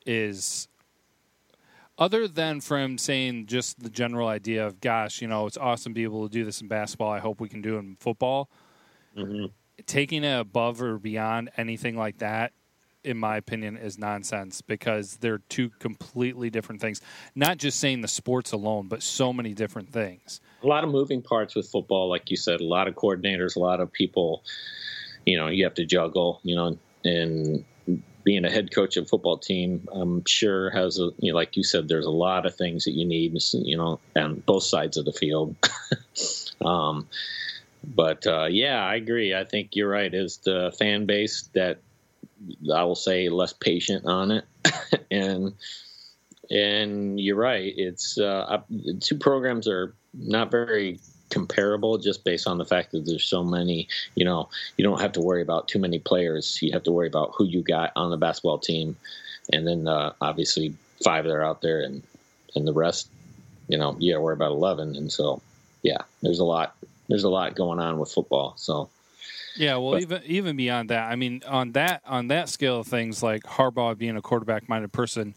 is 0.04 0.68
other 1.98 2.28
than 2.28 2.60
from 2.60 2.98
saying 2.98 3.46
just 3.46 3.80
the 3.80 3.90
general 3.90 4.28
idea 4.28 4.66
of, 4.66 4.80
gosh, 4.80 5.22
you 5.22 5.28
know, 5.28 5.46
it's 5.46 5.56
awesome 5.56 5.92
to 5.92 5.94
be 5.94 6.04
able 6.04 6.28
to 6.28 6.32
do 6.32 6.44
this 6.44 6.60
in 6.60 6.68
basketball. 6.68 7.10
I 7.10 7.18
hope 7.18 7.40
we 7.40 7.48
can 7.48 7.62
do 7.62 7.76
it 7.76 7.80
in 7.80 7.96
football. 7.96 8.50
Mm-hmm. 9.16 9.46
Taking 9.86 10.24
it 10.24 10.38
above 10.38 10.82
or 10.82 10.98
beyond 10.98 11.50
anything 11.56 11.96
like 11.96 12.18
that 12.18 12.52
in 13.06 13.16
my 13.16 13.36
opinion, 13.36 13.76
is 13.76 13.98
nonsense 13.98 14.60
because 14.60 15.16
they're 15.18 15.40
two 15.48 15.70
completely 15.78 16.50
different 16.50 16.80
things. 16.80 17.00
Not 17.34 17.58
just 17.58 17.78
saying 17.78 18.00
the 18.00 18.08
sports 18.08 18.52
alone, 18.52 18.88
but 18.88 19.02
so 19.02 19.32
many 19.32 19.54
different 19.54 19.92
things. 19.92 20.40
A 20.62 20.66
lot 20.66 20.84
of 20.84 20.90
moving 20.90 21.22
parts 21.22 21.54
with 21.54 21.68
football, 21.68 22.08
like 22.08 22.30
you 22.30 22.36
said, 22.36 22.60
a 22.60 22.64
lot 22.64 22.88
of 22.88 22.94
coordinators, 22.94 23.56
a 23.56 23.60
lot 23.60 23.80
of 23.80 23.92
people, 23.92 24.42
you 25.24 25.38
know, 25.38 25.46
you 25.48 25.64
have 25.64 25.74
to 25.74 25.84
juggle, 25.84 26.40
you 26.42 26.56
know, 26.56 26.76
and 27.04 27.64
being 28.24 28.44
a 28.44 28.50
head 28.50 28.74
coach 28.74 28.96
of 28.96 29.08
football 29.08 29.38
team, 29.38 29.86
I'm 29.92 30.24
sure 30.26 30.70
has 30.70 30.98
a, 30.98 31.10
you 31.18 31.30
know, 31.30 31.36
like 31.36 31.56
you 31.56 31.62
said, 31.62 31.86
there's 31.86 32.06
a 32.06 32.10
lot 32.10 32.44
of 32.44 32.56
things 32.56 32.84
that 32.84 32.90
you 32.90 33.06
need, 33.06 33.38
you 33.52 33.76
know, 33.76 34.00
on 34.16 34.42
both 34.46 34.64
sides 34.64 34.96
of 34.96 35.04
the 35.04 35.12
field. 35.12 35.54
um, 36.64 37.06
but 37.84 38.26
uh, 38.26 38.46
yeah, 38.50 38.84
I 38.84 38.96
agree. 38.96 39.32
I 39.32 39.44
think 39.44 39.76
you're 39.76 39.88
right. 39.88 40.12
Is 40.12 40.38
the 40.38 40.74
fan 40.76 41.06
base 41.06 41.48
that 41.54 41.78
I 42.74 42.84
will 42.84 42.94
say 42.94 43.28
less 43.28 43.52
patient 43.52 44.04
on 44.06 44.30
it, 44.30 44.44
and 45.10 45.54
and 46.50 47.20
you're 47.20 47.36
right. 47.36 47.72
It's 47.76 48.18
uh, 48.18 48.62
two 49.00 49.16
programs 49.16 49.68
are 49.68 49.94
not 50.14 50.50
very 50.50 51.00
comparable 51.30 51.98
just 51.98 52.24
based 52.24 52.46
on 52.46 52.58
the 52.58 52.64
fact 52.64 52.92
that 52.92 53.04
there's 53.06 53.24
so 53.24 53.42
many. 53.42 53.88
You 54.14 54.24
know, 54.24 54.48
you 54.76 54.84
don't 54.84 55.00
have 55.00 55.12
to 55.12 55.20
worry 55.20 55.42
about 55.42 55.68
too 55.68 55.78
many 55.78 55.98
players. 55.98 56.60
You 56.62 56.72
have 56.72 56.84
to 56.84 56.92
worry 56.92 57.08
about 57.08 57.32
who 57.36 57.44
you 57.44 57.62
got 57.62 57.92
on 57.96 58.10
the 58.10 58.16
basketball 58.16 58.58
team, 58.58 58.96
and 59.52 59.66
then 59.66 59.88
uh, 59.88 60.12
obviously 60.20 60.74
five 61.02 61.24
that 61.24 61.32
are 61.32 61.44
out 61.44 61.62
there, 61.62 61.80
and 61.80 62.02
and 62.54 62.66
the 62.66 62.72
rest. 62.72 63.08
You 63.68 63.78
know, 63.78 63.96
you 63.98 64.12
got 64.12 64.18
to 64.18 64.22
worry 64.22 64.34
about 64.34 64.52
eleven, 64.52 64.94
and 64.94 65.10
so 65.10 65.42
yeah, 65.82 66.02
there's 66.22 66.38
a 66.38 66.44
lot. 66.44 66.76
There's 67.08 67.24
a 67.24 67.28
lot 67.30 67.54
going 67.54 67.78
on 67.78 67.98
with 67.98 68.12
football. 68.12 68.54
So 68.56 68.88
yeah, 69.56 69.76
well, 69.76 69.92
but, 69.92 70.02
even 70.02 70.22
even 70.24 70.56
beyond 70.56 70.90
that, 70.90 71.10
I 71.10 71.16
mean, 71.16 71.42
on 71.46 71.72
that 71.72 72.02
on 72.06 72.28
that 72.28 72.48
scale 72.48 72.80
of 72.80 72.86
things, 72.86 73.22
like 73.22 73.42
Harbaugh 73.42 73.96
being 73.96 74.16
a 74.16 74.22
quarterback 74.22 74.68
minded 74.68 74.92
person, 74.92 75.34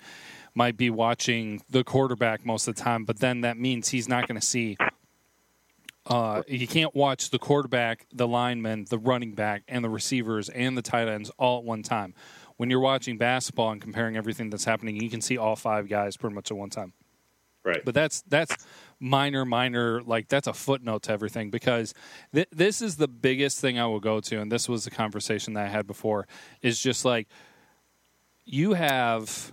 might 0.53 0.77
be 0.77 0.89
watching 0.89 1.61
the 1.69 1.83
quarterback 1.83 2.45
most 2.45 2.67
of 2.67 2.75
the 2.75 2.81
time, 2.81 3.05
but 3.05 3.19
then 3.19 3.41
that 3.41 3.57
means 3.57 3.89
he's 3.89 4.07
not 4.07 4.27
going 4.27 4.39
to 4.39 4.45
see. 4.45 4.77
Uh, 6.05 6.41
he 6.47 6.65
can't 6.65 6.95
watch 6.95 7.29
the 7.29 7.37
quarterback, 7.37 8.07
the 8.11 8.27
lineman, 8.27 8.85
the 8.89 8.97
running 8.97 9.33
back, 9.33 9.63
and 9.67 9.83
the 9.83 9.89
receivers 9.89 10.49
and 10.49 10.75
the 10.75 10.81
tight 10.81 11.07
ends 11.07 11.29
all 11.37 11.59
at 11.59 11.63
one 11.63 11.83
time. 11.83 12.15
When 12.57 12.69
you're 12.69 12.79
watching 12.79 13.17
basketball 13.17 13.71
and 13.71 13.81
comparing 13.81 14.17
everything 14.17 14.49
that's 14.49 14.65
happening, 14.65 15.01
you 15.01 15.09
can 15.09 15.21
see 15.21 15.37
all 15.37 15.55
five 15.55 15.87
guys 15.87 16.17
pretty 16.17 16.35
much 16.35 16.49
at 16.51 16.57
one 16.57 16.69
time. 16.69 16.93
Right. 17.63 17.83
But 17.85 17.93
that's 17.93 18.21
that's 18.23 18.55
minor, 18.99 19.45
minor. 19.45 20.01
Like 20.01 20.27
that's 20.27 20.47
a 20.47 20.53
footnote 20.53 21.03
to 21.03 21.11
everything 21.11 21.49
because 21.49 21.93
th- 22.33 22.49
this 22.51 22.81
is 22.81 22.97
the 22.97 23.07
biggest 23.07 23.59
thing 23.59 23.79
I 23.79 23.85
will 23.85 23.99
go 23.99 24.19
to, 24.19 24.39
and 24.39 24.51
this 24.51 24.67
was 24.67 24.85
the 24.85 24.91
conversation 24.91 25.53
that 25.53 25.65
I 25.65 25.69
had 25.69 25.87
before. 25.87 26.27
Is 26.61 26.79
just 26.79 27.05
like 27.05 27.27
you 28.45 28.73
have, 28.73 29.51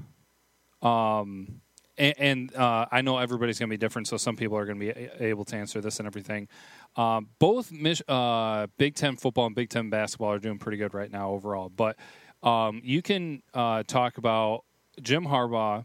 um, 0.83 1.61
and, 1.99 2.15
and 2.19 2.57
uh, 2.57 2.87
I 2.91 3.03
know 3.03 3.19
everybody's 3.19 3.59
going 3.59 3.69
to 3.69 3.73
be 3.73 3.79
different, 3.79 4.09
so 4.09 4.17
some 4.17 4.37
people 4.37 4.57
are 4.57 4.65
going 4.65 4.81
to 4.81 4.93
be 4.93 5.09
able 5.25 5.45
to 5.47 5.57
answer 5.57 5.81
this 5.81 5.99
and 5.99 6.07
everything. 6.07 6.49
Um, 6.97 7.29
both 7.39 7.71
Mich- 7.71 8.03
uh, 8.09 8.67
Big 8.79 8.95
Ten 8.95 9.17
football 9.17 9.47
and 9.47 9.55
Big 9.55 9.69
Ten 9.69 9.91
basketball 9.91 10.33
are 10.33 10.39
doing 10.39 10.59
pretty 10.59 10.79
good 10.79 10.95
right 10.95 11.11
now 11.11 11.31
overall, 11.31 11.69
but 11.69 11.97
um, 12.43 12.81
you 12.85 13.03
can 13.03 13.43
uh, 13.55 13.83
talk 13.83 14.19
about 14.19 14.65
Jim 15.03 15.27
Harbaugh 15.27 15.85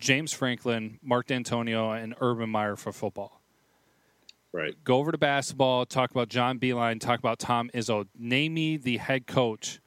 James 0.00 0.32
Franklin, 0.32 0.98
Mark 1.02 1.28
Dantonio, 1.28 2.02
and 2.02 2.14
Urban 2.20 2.50
Meyer 2.50 2.76
for 2.76 2.92
football. 2.92 3.40
Right. 4.52 4.74
Go 4.82 4.96
over 4.96 5.12
to 5.12 5.18
basketball, 5.18 5.86
talk 5.86 6.10
about 6.10 6.28
John 6.28 6.58
Beilein, 6.58 7.00
talk 7.00 7.20
about 7.20 7.38
Tom 7.38 7.70
Izzo. 7.72 8.06
Name 8.18 8.54
me 8.54 8.76
the 8.76 8.96
head 8.96 9.26
coach 9.26 9.80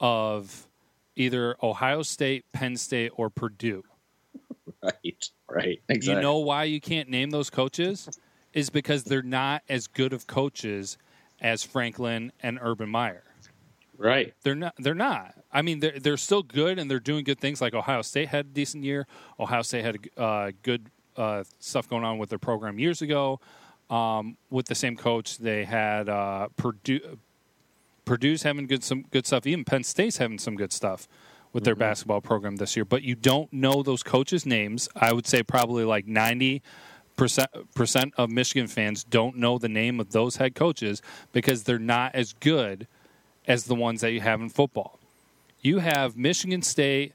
of 0.00 0.66
either 1.14 1.56
Ohio 1.62 2.02
State, 2.02 2.44
Penn 2.52 2.76
State, 2.76 3.12
or 3.14 3.30
Purdue. 3.30 3.84
Right, 4.80 5.30
right. 5.50 5.82
Exactly. 5.88 6.14
You 6.14 6.20
know 6.20 6.38
why 6.38 6.64
you 6.64 6.80
can't 6.80 7.08
name 7.08 7.30
those 7.30 7.50
coaches? 7.50 8.08
Is 8.52 8.70
because 8.70 9.02
they're 9.02 9.22
not 9.22 9.62
as 9.68 9.88
good 9.88 10.12
of 10.12 10.28
coaches 10.28 10.98
as 11.40 11.64
Franklin 11.64 12.30
and 12.40 12.60
Urban 12.62 12.88
Meyer. 12.88 13.24
Right. 13.98 14.32
They're 14.42 14.54
not. 14.54 14.74
They're 14.78 14.94
not. 14.94 15.34
I 15.52 15.62
mean, 15.62 15.80
they're 15.80 15.98
they're 15.98 16.16
still 16.16 16.44
good 16.44 16.78
and 16.78 16.90
they're 16.90 17.00
doing 17.00 17.24
good 17.24 17.40
things. 17.40 17.60
Like 17.60 17.74
Ohio 17.74 18.02
State 18.02 18.28
had 18.28 18.46
a 18.46 18.48
decent 18.48 18.84
year. 18.84 19.06
Ohio 19.38 19.62
State 19.62 19.84
had 19.84 19.98
uh, 20.16 20.52
good 20.62 20.88
uh, 21.16 21.42
stuff 21.58 21.88
going 21.88 22.04
on 22.04 22.18
with 22.18 22.30
their 22.30 22.38
program 22.38 22.78
years 22.78 23.02
ago. 23.02 23.40
Um, 23.90 24.36
with 24.50 24.66
the 24.66 24.74
same 24.74 24.96
coach, 24.96 25.38
they 25.38 25.64
had 25.64 26.08
uh, 26.08 26.48
Purdue. 26.56 27.18
Purdue's 28.04 28.44
having 28.44 28.66
good 28.66 28.84
some 28.84 29.02
good 29.10 29.26
stuff. 29.26 29.46
Even 29.46 29.64
Penn 29.64 29.82
State's 29.82 30.18
having 30.18 30.38
some 30.38 30.54
good 30.54 30.72
stuff 30.72 31.08
with 31.52 31.64
their 31.64 31.74
mm-hmm. 31.74 31.80
basketball 31.80 32.20
program 32.20 32.56
this 32.56 32.76
year. 32.76 32.84
But 32.84 33.02
you 33.02 33.16
don't 33.16 33.52
know 33.52 33.82
those 33.82 34.04
coaches' 34.04 34.46
names. 34.46 34.88
I 34.94 35.12
would 35.12 35.26
say 35.26 35.42
probably 35.42 35.84
like 35.84 36.06
ninety 36.06 36.62
percent 37.16 37.50
percent 37.74 38.14
of 38.16 38.30
Michigan 38.30 38.68
fans 38.68 39.02
don't 39.02 39.36
know 39.36 39.58
the 39.58 39.68
name 39.68 39.98
of 39.98 40.12
those 40.12 40.36
head 40.36 40.54
coaches 40.54 41.02
because 41.32 41.64
they're 41.64 41.80
not 41.80 42.14
as 42.14 42.32
good 42.34 42.86
as 43.48 43.64
the 43.64 43.74
ones 43.74 44.02
that 44.02 44.12
you 44.12 44.20
have 44.20 44.40
in 44.40 44.50
football. 44.50 45.00
You 45.60 45.78
have 45.78 46.16
Michigan 46.16 46.62
State, 46.62 47.14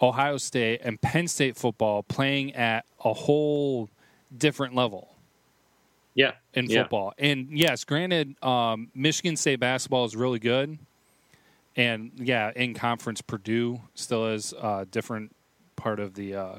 Ohio 0.00 0.38
State, 0.38 0.80
and 0.82 0.98
Penn 1.00 1.28
State 1.28 1.56
football 1.56 2.02
playing 2.04 2.54
at 2.54 2.86
a 3.04 3.12
whole 3.12 3.90
different 4.34 4.74
level. 4.74 5.10
Yeah, 6.14 6.34
in 6.54 6.68
football, 6.68 7.12
yeah. 7.18 7.26
and 7.26 7.58
yes, 7.58 7.82
granted, 7.82 8.40
um, 8.40 8.88
Michigan 8.94 9.36
State 9.36 9.58
basketball 9.58 10.04
is 10.04 10.14
really 10.14 10.38
good, 10.38 10.78
and 11.74 12.12
yeah, 12.14 12.52
in 12.54 12.72
conference, 12.72 13.20
Purdue 13.20 13.80
still 13.96 14.28
is 14.28 14.52
a 14.52 14.86
different 14.88 15.34
part 15.74 15.98
of 15.98 16.14
the 16.14 16.36
uh, 16.36 16.58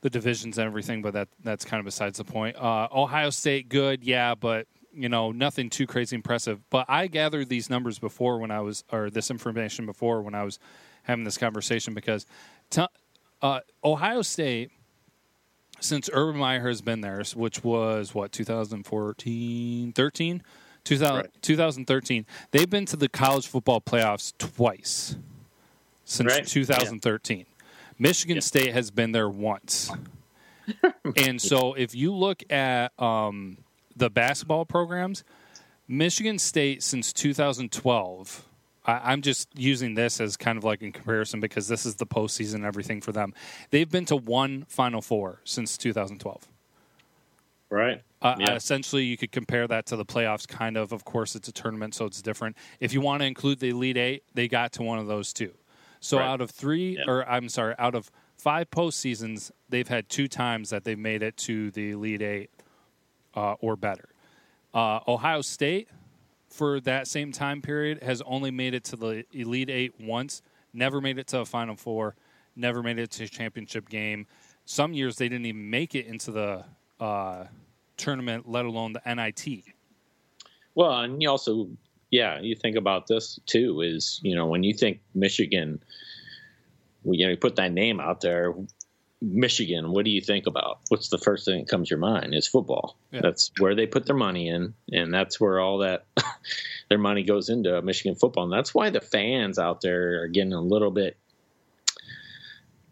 the 0.00 0.08
divisions 0.08 0.56
and 0.56 0.66
everything, 0.66 1.02
but 1.02 1.12
that 1.12 1.28
that's 1.42 1.66
kind 1.66 1.80
of 1.80 1.84
besides 1.84 2.16
the 2.16 2.24
point. 2.24 2.56
Uh, 2.56 2.88
Ohio 2.94 3.28
State, 3.28 3.68
good, 3.68 4.02
yeah, 4.02 4.34
but 4.34 4.66
you 4.94 5.08
know, 5.08 5.32
nothing 5.32 5.70
too 5.70 5.86
crazy 5.86 6.16
impressive. 6.16 6.60
But 6.70 6.86
I 6.88 7.06
gathered 7.06 7.48
these 7.48 7.70
numbers 7.70 7.98
before 7.98 8.38
when 8.38 8.50
I 8.50 8.60
was, 8.60 8.84
or 8.92 9.10
this 9.10 9.30
information 9.30 9.86
before 9.86 10.22
when 10.22 10.34
I 10.34 10.44
was 10.44 10.58
having 11.04 11.24
this 11.24 11.38
conversation 11.38 11.94
because 11.94 12.26
t- 12.70 12.86
uh, 13.42 13.60
Ohio 13.84 14.22
State, 14.22 14.70
since 15.80 16.08
Urban 16.12 16.40
Meyer 16.40 16.66
has 16.66 16.80
been 16.80 17.00
there, 17.00 17.22
which 17.34 17.62
was 17.62 18.14
what 18.14 18.32
2014, 18.32 19.92
13, 19.92 20.42
2000, 20.84 21.16
right. 21.16 21.30
2013, 21.42 22.26
they've 22.50 22.70
been 22.70 22.86
to 22.86 22.96
the 22.96 23.08
college 23.08 23.46
football 23.46 23.80
playoffs 23.80 24.32
twice 24.38 25.16
since 26.04 26.32
right. 26.32 26.46
2013. 26.46 27.38
Yeah. 27.38 27.44
Michigan 27.98 28.36
yeah. 28.36 28.40
State 28.40 28.72
has 28.72 28.90
been 28.90 29.12
there 29.12 29.28
once. 29.28 29.90
and 31.16 31.40
so 31.40 31.74
if 31.74 31.94
you 31.94 32.14
look 32.14 32.42
at 32.50 32.98
um, 32.98 33.58
the 33.96 34.10
basketball 34.10 34.64
programs, 34.64 35.24
Michigan 35.88 36.38
State 36.38 36.82
since 36.82 37.12
2012. 37.12 38.44
I, 38.86 39.12
am 39.12 39.22
just 39.22 39.48
using 39.56 39.94
this 39.94 40.20
as 40.20 40.36
kind 40.36 40.58
of 40.58 40.64
like 40.64 40.82
in 40.82 40.92
comparison 40.92 41.40
because 41.40 41.68
this 41.68 41.86
is 41.86 41.94
the 41.96 42.06
postseason 42.06 42.56
and 42.56 42.64
everything 42.64 43.00
for 43.00 43.12
them. 43.12 43.32
They've 43.70 43.90
been 43.90 44.04
to 44.06 44.16
one 44.16 44.66
Final 44.68 45.00
Four 45.00 45.40
since 45.44 45.78
2012. 45.78 46.48
Right. 47.70 48.02
Uh, 48.20 48.36
yeah. 48.38 48.54
essentially, 48.54 49.04
you 49.04 49.16
could 49.16 49.32
compare 49.32 49.66
that 49.66 49.86
to 49.86 49.96
the 49.96 50.04
playoffs, 50.04 50.46
kind 50.46 50.76
of. 50.76 50.92
Of 50.92 51.04
course, 51.04 51.34
it's 51.34 51.48
a 51.48 51.52
tournament, 51.52 51.94
so 51.94 52.04
it's 52.04 52.22
different. 52.22 52.56
If 52.78 52.92
you 52.92 53.00
want 53.00 53.20
to 53.20 53.26
include 53.26 53.58
the 53.60 53.70
Elite 53.70 53.96
Eight, 53.96 54.22
they 54.34 54.48
got 54.48 54.72
to 54.72 54.82
one 54.82 54.98
of 54.98 55.06
those 55.06 55.32
two. 55.32 55.52
So 56.00 56.18
right. 56.18 56.26
out 56.26 56.40
of 56.40 56.50
three, 56.50 56.96
yeah. 56.98 57.04
or 57.06 57.28
I'm 57.28 57.48
sorry, 57.48 57.74
out 57.78 57.94
of 57.94 58.10
five 58.36 58.70
postseasons, 58.70 59.50
they've 59.68 59.88
had 59.88 60.08
two 60.08 60.28
times 60.28 60.70
that 60.70 60.84
they've 60.84 60.98
made 60.98 61.22
it 61.22 61.36
to 61.38 61.70
the 61.70 61.92
Elite 61.92 62.22
Eight 62.22 62.50
uh, 63.34 63.54
or 63.60 63.76
better. 63.76 64.08
Uh, 64.72 65.00
Ohio 65.06 65.40
State, 65.40 65.88
for 66.48 66.80
that 66.80 67.06
same 67.06 67.32
time 67.32 67.62
period, 67.62 68.02
has 68.02 68.22
only 68.22 68.50
made 68.50 68.74
it 68.74 68.84
to 68.84 68.96
the 68.96 69.24
Elite 69.32 69.70
Eight 69.70 69.94
once, 70.00 70.42
never 70.72 71.00
made 71.00 71.18
it 71.18 71.26
to 71.28 71.40
a 71.40 71.44
Final 71.44 71.76
Four, 71.76 72.16
never 72.56 72.82
made 72.82 72.98
it 72.98 73.10
to 73.12 73.24
a 73.24 73.28
championship 73.28 73.88
game. 73.88 74.26
Some 74.64 74.92
years 74.92 75.16
they 75.16 75.28
didn't 75.28 75.46
even 75.46 75.70
make 75.70 75.94
it 75.94 76.06
into 76.06 76.30
the 76.32 76.64
uh, 77.00 77.44
tournament, 77.96 78.48
let 78.48 78.64
alone 78.64 78.94
the 78.94 79.14
NIT. 79.14 79.64
Well, 80.74 81.00
and 81.00 81.22
you 81.22 81.30
also, 81.30 81.68
yeah, 82.10 82.40
you 82.40 82.56
think 82.56 82.76
about 82.76 83.06
this 83.06 83.38
too. 83.46 83.80
Is 83.82 84.20
you 84.22 84.34
know 84.34 84.46
when 84.46 84.62
you 84.62 84.74
think 84.74 85.00
Michigan, 85.14 85.82
you 87.04 87.26
know, 87.26 87.30
you 87.30 87.36
put 87.36 87.56
that 87.56 87.72
name 87.72 88.00
out 88.00 88.20
there. 88.20 88.54
Michigan, 89.32 89.90
what 89.90 90.04
do 90.04 90.10
you 90.10 90.20
think 90.20 90.46
about? 90.46 90.80
What's 90.88 91.08
the 91.08 91.18
first 91.18 91.44
thing 91.44 91.60
that 91.60 91.68
comes 91.68 91.88
to 91.88 91.92
your 91.92 91.98
mind? 91.98 92.34
Is 92.34 92.46
football. 92.46 92.96
Yeah. 93.10 93.20
That's 93.22 93.50
where 93.58 93.74
they 93.74 93.86
put 93.86 94.06
their 94.06 94.16
money 94.16 94.48
in, 94.48 94.74
and 94.92 95.12
that's 95.12 95.40
where 95.40 95.60
all 95.60 95.78
that 95.78 96.04
their 96.88 96.98
money 96.98 97.22
goes 97.22 97.48
into 97.48 97.80
Michigan 97.82 98.16
football. 98.16 98.44
And 98.44 98.52
that's 98.52 98.74
why 98.74 98.90
the 98.90 99.00
fans 99.00 99.58
out 99.58 99.80
there 99.80 100.22
are 100.22 100.28
getting 100.28 100.52
a 100.52 100.60
little 100.60 100.90
bit, 100.90 101.16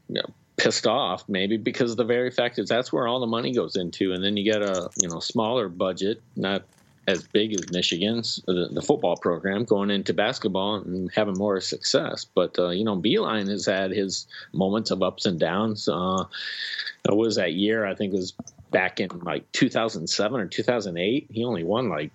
you 0.09 0.15
know, 0.15 0.35
pissed 0.57 0.87
off, 0.87 1.29
maybe 1.29 1.57
because 1.57 1.91
of 1.91 1.97
the 1.97 2.05
very 2.05 2.31
fact 2.31 2.59
is 2.59 2.69
that's 2.69 2.93
where 2.93 3.07
all 3.07 3.21
the 3.21 3.27
money 3.27 3.53
goes 3.53 3.77
into, 3.77 4.13
and 4.13 4.25
then 4.25 4.37
you 4.37 4.51
get 4.51 4.63
a 4.63 4.89
you 5.01 5.09
know 5.09 5.21
smaller 5.21 5.69
budget, 5.69 6.23
not 6.37 6.65
as 7.09 7.25
big 7.25 7.53
as 7.53 7.73
Michigan's 7.73 8.41
the, 8.47 8.69
the, 8.71 8.83
football 8.83 9.17
program 9.17 9.65
going 9.65 9.91
into 9.91 10.15
basketball 10.15 10.77
and 10.77 11.11
having 11.13 11.37
more 11.37 11.61
success. 11.61 12.25
But 12.25 12.59
uh, 12.59 12.71
you 12.71 12.85
know, 12.85 12.97
Beilein 12.97 13.49
has 13.49 13.67
had 13.67 13.91
his 13.91 14.27
moments 14.53 14.91
of 14.91 15.03
ups 15.03 15.27
and 15.27 15.39
downs. 15.39 15.89
Uh, 15.89 16.25
it 17.09 17.17
was 17.17 17.37
that 17.37 17.55
year 17.55 17.85
I 17.87 17.95
think 17.95 18.13
it 18.13 18.17
was 18.17 18.35
back 18.71 19.01
in 19.01 19.09
like 19.21 19.51
2007 19.53 20.41
or 20.41 20.47
2008. 20.47 21.27
He 21.31 21.45
only 21.45 21.65
won 21.65 21.89
like 21.89 22.13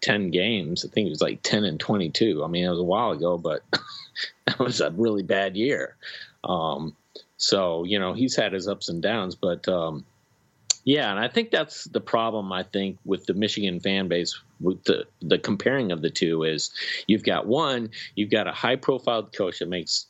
10 0.00 0.30
games. 0.30 0.84
I 0.84 0.88
think 0.88 1.06
it 1.06 1.10
was 1.10 1.22
like 1.22 1.42
10 1.42 1.64
and 1.64 1.78
22. 1.78 2.42
I 2.42 2.48
mean, 2.48 2.64
it 2.64 2.70
was 2.70 2.78
a 2.78 2.84
while 2.84 3.12
ago, 3.12 3.36
but 3.36 3.62
that 4.46 4.58
was 4.58 4.80
a 4.80 4.90
really 4.90 5.22
bad 5.22 5.56
year. 5.56 5.96
Um, 6.44 6.96
so 7.36 7.84
you 7.84 7.98
know, 7.98 8.14
he's 8.14 8.36
had 8.36 8.52
his 8.52 8.66
ups 8.66 8.88
and 8.88 9.02
downs, 9.02 9.34
but 9.34 9.68
um, 9.68 10.04
yeah, 10.84 11.10
and 11.10 11.20
I 11.20 11.28
think 11.28 11.50
that's 11.50 11.84
the 11.84 12.00
problem. 12.00 12.52
I 12.52 12.64
think 12.64 12.98
with 13.04 13.26
the 13.26 13.34
Michigan 13.34 13.78
fan 13.78 14.08
base, 14.08 14.38
with 14.60 14.82
the 14.84 15.06
the 15.20 15.38
comparing 15.38 15.92
of 15.92 16.02
the 16.02 16.10
two 16.10 16.42
is 16.42 16.72
you've 17.06 17.22
got 17.22 17.46
one, 17.46 17.90
you've 18.16 18.30
got 18.30 18.48
a 18.48 18.52
high 18.52 18.76
profile 18.76 19.22
coach 19.22 19.60
that 19.60 19.68
makes 19.68 20.06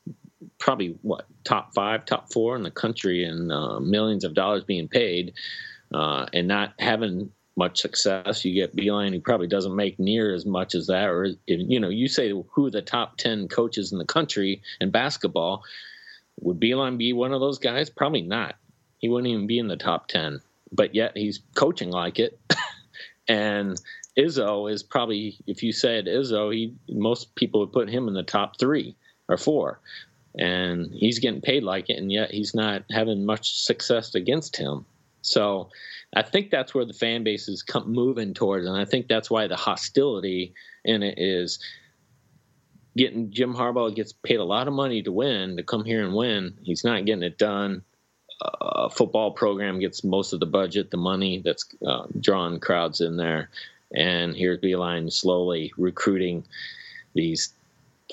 probably 0.58 0.96
what 1.02 1.26
top 1.44 1.74
five, 1.74 2.06
top 2.06 2.32
four 2.32 2.56
in 2.56 2.62
the 2.62 2.70
country, 2.70 3.24
and 3.24 3.52
uh, 3.52 3.80
millions 3.80 4.24
of 4.24 4.32
dollars 4.32 4.64
being 4.64 4.88
paid, 4.88 5.34
uh, 5.92 6.26
and 6.32 6.48
not 6.48 6.72
having 6.78 7.30
much 7.54 7.82
success. 7.82 8.42
You 8.42 8.54
get 8.54 8.74
Beilein, 8.74 9.12
who 9.12 9.20
probably 9.20 9.48
doesn't 9.48 9.76
make 9.76 9.98
near 9.98 10.34
as 10.34 10.46
much 10.46 10.74
as 10.74 10.86
that, 10.86 11.10
or 11.10 11.28
you 11.46 11.80
know, 11.80 11.90
you 11.90 12.08
say 12.08 12.30
who 12.30 12.66
are 12.66 12.70
the 12.70 12.80
top 12.80 13.18
ten 13.18 13.46
coaches 13.46 13.92
in 13.92 13.98
the 13.98 14.06
country 14.06 14.62
in 14.80 14.90
basketball. 14.90 15.64
Would 16.40 16.58
Beilein 16.58 16.96
be 16.96 17.12
one 17.12 17.34
of 17.34 17.40
those 17.40 17.58
guys? 17.58 17.90
Probably 17.90 18.22
not. 18.22 18.54
He 18.96 19.10
wouldn't 19.10 19.30
even 19.30 19.46
be 19.46 19.58
in 19.58 19.68
the 19.68 19.76
top 19.76 20.08
ten 20.08 20.40
but 20.72 20.94
yet 20.94 21.12
he's 21.16 21.40
coaching 21.54 21.90
like 21.90 22.18
it. 22.18 22.40
and 23.28 23.80
Izzo 24.18 24.70
is 24.70 24.82
probably, 24.82 25.36
if 25.46 25.62
you 25.62 25.72
said 25.72 26.06
Izzo, 26.06 26.52
he 26.52 26.74
most 26.88 27.34
people 27.34 27.60
would 27.60 27.72
put 27.72 27.88
him 27.88 28.08
in 28.08 28.14
the 28.14 28.22
top 28.22 28.58
three 28.58 28.96
or 29.28 29.36
four. 29.36 29.80
and 30.38 30.90
he's 30.94 31.18
getting 31.18 31.42
paid 31.42 31.62
like 31.62 31.90
it, 31.90 31.98
and 31.98 32.10
yet 32.10 32.30
he's 32.30 32.54
not 32.54 32.84
having 32.90 33.26
much 33.26 33.60
success 33.60 34.14
against 34.14 34.56
him. 34.56 34.86
So 35.20 35.68
I 36.14 36.22
think 36.22 36.50
that's 36.50 36.74
where 36.74 36.84
the 36.84 36.94
fan 36.94 37.22
base 37.22 37.48
is 37.48 37.64
moving 37.86 38.34
towards, 38.34 38.66
and 38.66 38.76
I 38.76 38.84
think 38.84 39.08
that's 39.08 39.30
why 39.30 39.46
the 39.46 39.56
hostility 39.56 40.54
in 40.84 41.02
it 41.02 41.18
is 41.18 41.58
getting 42.96 43.30
Jim 43.30 43.54
Harbaugh 43.54 43.94
gets 43.94 44.12
paid 44.12 44.40
a 44.40 44.44
lot 44.44 44.68
of 44.68 44.74
money 44.74 45.02
to 45.02 45.12
win 45.12 45.56
to 45.56 45.62
come 45.62 45.84
here 45.84 46.04
and 46.04 46.14
win. 46.14 46.58
He's 46.62 46.84
not 46.84 47.04
getting 47.04 47.22
it 47.22 47.38
done. 47.38 47.82
Uh, 48.42 48.88
football 48.88 49.30
program 49.30 49.78
gets 49.78 50.02
most 50.02 50.32
of 50.32 50.40
the 50.40 50.46
budget, 50.46 50.90
the 50.90 50.96
money 50.96 51.38
that's 51.38 51.66
uh, 51.86 52.06
drawing 52.20 52.58
crowds 52.58 53.00
in 53.00 53.16
there, 53.16 53.48
and 53.94 54.34
here's 54.34 54.58
Beilein 54.58 55.12
slowly 55.12 55.72
recruiting 55.76 56.44
these 57.14 57.52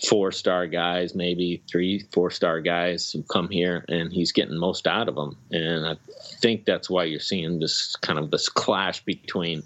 four 0.08 0.32
star 0.32 0.68
guys, 0.68 1.16
maybe 1.16 1.62
three 1.70 2.00
four 2.12 2.32
star 2.32 2.62
guys 2.62 3.12
who 3.12 3.24
come 3.24 3.50
here, 3.50 3.86
and 3.90 4.12
he's 4.12 4.32
getting 4.32 4.58
most 4.58 4.88
out 4.88 5.10
of 5.10 5.16
them. 5.16 5.38
And 5.52 5.86
I 5.86 5.98
think 6.40 6.66
that's 6.66 6.90
why 6.90 7.06
you're 7.06 7.20
seeing 7.20 7.60
this 7.60 7.96
kind 7.98 8.20
of 8.20 8.32
this 8.32 8.50
clash 8.50 9.04
between 9.04 9.64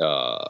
uh, 0.00 0.48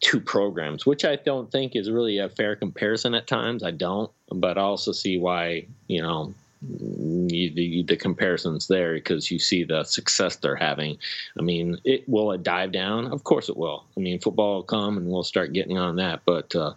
two 0.00 0.20
programs, 0.20 0.84
which 0.84 1.04
I 1.04 1.16
don't 1.16 1.50
think 1.50 1.76
is 1.76 1.90
really 1.90 2.18
a 2.18 2.28
fair 2.28 2.56
comparison 2.56 3.14
at 3.14 3.26
times. 3.26 3.62
I 3.62 3.70
don't, 3.70 4.10
but 4.30 4.58
I 4.58 4.62
also 4.62 4.92
see 4.92 5.18
why 5.18 5.66
you 5.86 6.02
know 6.02 6.34
the, 6.60 7.84
the 7.86 7.96
comparisons 7.96 8.66
there 8.66 8.94
because 8.94 9.30
you 9.30 9.38
see 9.38 9.64
the 9.64 9.84
success 9.84 10.36
they're 10.36 10.56
having. 10.56 10.98
I 11.38 11.42
mean, 11.42 11.78
it 11.84 12.08
will 12.08 12.32
it 12.32 12.42
dive 12.42 12.72
down? 12.72 13.06
Of 13.06 13.24
course 13.24 13.48
it 13.48 13.56
will. 13.56 13.84
I 13.96 14.00
mean, 14.00 14.20
football 14.20 14.56
will 14.56 14.62
come 14.64 14.96
and 14.96 15.06
we'll 15.06 15.24
start 15.24 15.52
getting 15.52 15.78
on 15.78 15.96
that, 15.96 16.22
but. 16.24 16.54
Uh, 16.54 16.74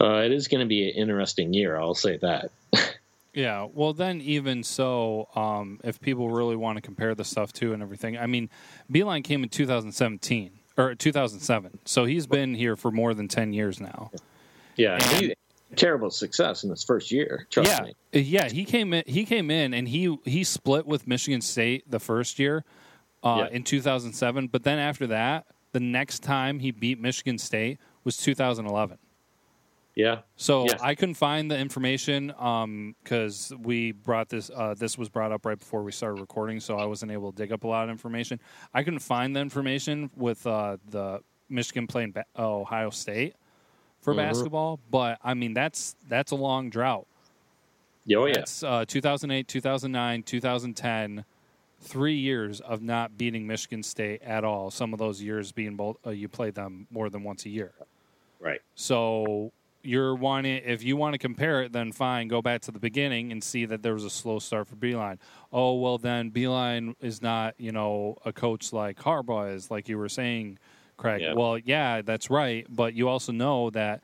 uh, 0.00 0.22
it 0.24 0.32
is 0.32 0.48
going 0.48 0.60
to 0.60 0.66
be 0.66 0.88
an 0.88 0.96
interesting 0.96 1.52
year. 1.52 1.76
I'll 1.76 1.94
say 1.94 2.16
that. 2.18 2.50
yeah. 3.34 3.66
Well, 3.72 3.92
then 3.92 4.20
even 4.20 4.62
so, 4.62 5.28
um, 5.34 5.80
if 5.84 6.00
people 6.00 6.30
really 6.30 6.56
want 6.56 6.76
to 6.76 6.82
compare 6.82 7.14
the 7.14 7.24
stuff 7.24 7.52
too 7.52 7.72
and 7.72 7.82
everything, 7.82 8.16
I 8.16 8.26
mean, 8.26 8.48
Beilein 8.90 9.22
came 9.22 9.42
in 9.42 9.48
2017 9.48 10.50
or 10.78 10.94
2007, 10.94 11.80
so 11.84 12.06
he's 12.06 12.26
been 12.26 12.54
here 12.54 12.76
for 12.76 12.90
more 12.90 13.12
than 13.12 13.28
10 13.28 13.52
years 13.52 13.80
now. 13.80 14.10
Yeah. 14.76 14.98
And, 15.14 15.34
terrible 15.76 16.10
success 16.10 16.64
in 16.64 16.70
his 16.70 16.84
first 16.84 17.10
year. 17.10 17.46
yeah, 17.56 17.80
me. 17.82 18.20
yeah. 18.20 18.48
He 18.48 18.64
came 18.64 18.92
in. 18.92 19.04
He 19.06 19.24
came 19.24 19.50
in 19.50 19.74
and 19.74 19.88
he 19.88 20.16
he 20.24 20.44
split 20.44 20.86
with 20.86 21.06
Michigan 21.06 21.40
State 21.40 21.90
the 21.90 22.00
first 22.00 22.38
year 22.38 22.64
uh, 23.22 23.46
yeah. 23.48 23.56
in 23.56 23.64
2007. 23.64 24.48
But 24.48 24.62
then 24.64 24.78
after 24.78 25.06
that, 25.08 25.46
the 25.72 25.80
next 25.80 26.20
time 26.20 26.58
he 26.58 26.70
beat 26.70 27.00
Michigan 27.00 27.38
State 27.38 27.78
was 28.04 28.16
2011. 28.16 28.98
Yeah. 29.94 30.20
So 30.36 30.64
yes. 30.64 30.80
I 30.82 30.94
couldn't 30.94 31.14
find 31.14 31.50
the 31.50 31.58
information 31.58 32.28
because 32.28 33.52
um, 33.52 33.62
we 33.62 33.92
brought 33.92 34.28
this. 34.28 34.50
Uh, 34.54 34.74
this 34.74 34.96
was 34.96 35.08
brought 35.08 35.32
up 35.32 35.44
right 35.44 35.58
before 35.58 35.82
we 35.82 35.92
started 35.92 36.20
recording, 36.20 36.60
so 36.60 36.78
I 36.78 36.86
wasn't 36.86 37.12
able 37.12 37.32
to 37.32 37.36
dig 37.36 37.52
up 37.52 37.64
a 37.64 37.66
lot 37.66 37.84
of 37.84 37.90
information. 37.90 38.40
I 38.72 38.82
couldn't 38.84 39.00
find 39.00 39.36
the 39.36 39.40
information 39.40 40.10
with 40.16 40.46
uh, 40.46 40.78
the 40.88 41.20
Michigan 41.50 41.86
playing 41.86 42.14
Ohio 42.38 42.88
State 42.90 43.34
for 44.02 44.12
mm-hmm. 44.12 44.28
basketball, 44.28 44.80
but 44.90 45.18
I 45.24 45.34
mean 45.34 45.54
that's 45.54 45.96
that's 46.08 46.32
a 46.32 46.36
long 46.36 46.68
drought. 46.68 47.06
Oh 48.16 48.26
yeah. 48.26 48.34
That's 48.34 48.62
uh, 48.62 48.84
2008, 48.86 49.48
2009, 49.48 50.22
2010. 50.24 51.24
Three 51.84 52.14
years 52.14 52.60
of 52.60 52.80
not 52.80 53.18
beating 53.18 53.46
Michigan 53.46 53.82
State 53.82 54.22
at 54.22 54.44
all. 54.44 54.70
Some 54.70 54.92
of 54.92 55.00
those 55.00 55.20
years 55.20 55.50
being 55.50 55.74
both, 55.74 55.96
uh, 56.06 56.10
you 56.10 56.28
played 56.28 56.54
them 56.54 56.86
more 56.92 57.10
than 57.10 57.24
once 57.24 57.44
a 57.44 57.48
year. 57.48 57.72
Right. 58.38 58.60
So 58.76 59.50
you're 59.82 60.14
wanting 60.14 60.62
if 60.64 60.84
you 60.84 60.96
want 60.96 61.14
to 61.14 61.18
compare 61.18 61.62
it, 61.62 61.72
then 61.72 61.90
fine, 61.92 62.28
go 62.28 62.40
back 62.40 62.60
to 62.62 62.70
the 62.70 62.78
beginning 62.78 63.32
and 63.32 63.42
see 63.42 63.64
that 63.66 63.82
there 63.82 63.94
was 63.94 64.04
a 64.04 64.10
slow 64.10 64.38
start 64.38 64.68
for 64.68 64.76
Beilein. 64.76 65.18
Oh 65.52 65.74
well, 65.74 65.98
then 65.98 66.30
Beilein 66.30 66.94
is 67.00 67.20
not 67.20 67.54
you 67.58 67.72
know 67.72 68.16
a 68.24 68.32
coach 68.32 68.72
like 68.72 68.98
Harbaugh 68.98 69.54
is, 69.54 69.70
like 69.70 69.88
you 69.88 69.98
were 69.98 70.08
saying, 70.08 70.58
Craig. 70.96 71.22
Yep. 71.22 71.36
Well, 71.36 71.58
yeah, 71.58 72.02
that's 72.02 72.30
right, 72.30 72.66
but 72.68 72.94
you 72.94 73.08
also 73.08 73.32
know 73.32 73.70
that 73.70 74.02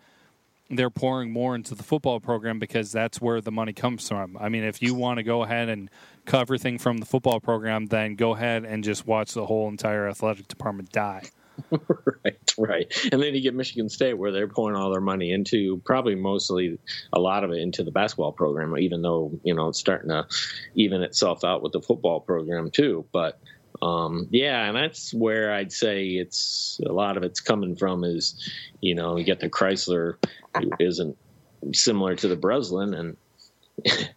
they're 0.70 0.90
pouring 0.90 1.32
more 1.32 1.54
into 1.54 1.74
the 1.74 1.82
football 1.82 2.20
program 2.20 2.58
because 2.58 2.92
that's 2.92 3.20
where 3.20 3.40
the 3.40 3.52
money 3.52 3.72
comes 3.72 4.06
from. 4.06 4.36
I 4.38 4.48
mean, 4.48 4.64
if 4.64 4.82
you 4.82 4.94
want 4.94 5.18
to 5.18 5.22
go 5.22 5.42
ahead 5.42 5.68
and 5.68 5.90
cut 6.26 6.42
everything 6.42 6.78
from 6.78 6.98
the 6.98 7.06
football 7.06 7.40
program, 7.40 7.86
then 7.86 8.16
go 8.16 8.34
ahead 8.34 8.64
and 8.64 8.84
just 8.84 9.06
watch 9.06 9.32
the 9.32 9.46
whole 9.46 9.68
entire 9.68 10.08
athletic 10.08 10.46
department 10.48 10.92
die. 10.92 11.30
right, 12.24 12.54
right. 12.58 13.08
And 13.10 13.22
then 13.22 13.34
you 13.34 13.40
get 13.40 13.54
Michigan 13.54 13.88
State 13.88 14.14
where 14.14 14.30
they're 14.30 14.46
pouring 14.46 14.76
all 14.76 14.90
their 14.90 15.00
money 15.00 15.32
into 15.32 15.80
probably 15.84 16.14
mostly 16.14 16.78
a 17.12 17.18
lot 17.18 17.44
of 17.44 17.50
it 17.50 17.58
into 17.58 17.82
the 17.82 17.90
basketball 17.90 18.32
program, 18.32 18.76
even 18.78 19.02
though, 19.02 19.32
you 19.42 19.54
know, 19.54 19.68
it's 19.68 19.78
starting 19.78 20.10
to 20.10 20.26
even 20.74 21.02
itself 21.02 21.44
out 21.44 21.62
with 21.62 21.72
the 21.72 21.80
football 21.80 22.20
program 22.20 22.70
too. 22.70 23.06
But 23.12 23.40
um, 23.80 24.28
yeah, 24.30 24.66
and 24.66 24.76
that's 24.76 25.14
where 25.14 25.52
I'd 25.52 25.72
say 25.72 26.06
it's 26.06 26.80
a 26.84 26.92
lot 26.92 27.16
of 27.16 27.22
it's 27.22 27.40
coming 27.40 27.76
from 27.76 28.04
is, 28.04 28.50
you 28.80 28.94
know, 28.94 29.16
you 29.16 29.24
get 29.24 29.40
the 29.40 29.48
Crisler 29.48 30.16
who 30.56 30.70
isn't 30.80 31.16
similar 31.72 32.16
to 32.16 32.28
the 32.28 32.36
Breslin 32.36 32.94
and 32.94 33.16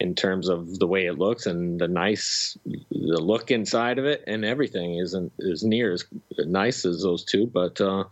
in 0.00 0.14
terms 0.14 0.48
of 0.48 0.78
the 0.78 0.86
way 0.86 1.06
it 1.06 1.18
looks 1.18 1.46
and 1.46 1.80
the 1.80 1.88
nice 1.88 2.56
the 2.64 3.20
look 3.20 3.50
inside 3.50 3.98
of 3.98 4.04
it 4.04 4.24
and 4.26 4.44
everything 4.44 4.96
isn't 4.96 5.32
as 5.50 5.62
near 5.62 5.92
as 5.92 6.04
nice 6.38 6.84
as 6.84 7.02
those 7.02 7.22
two 7.22 7.46
but 7.46 7.80
uh, 7.80 8.04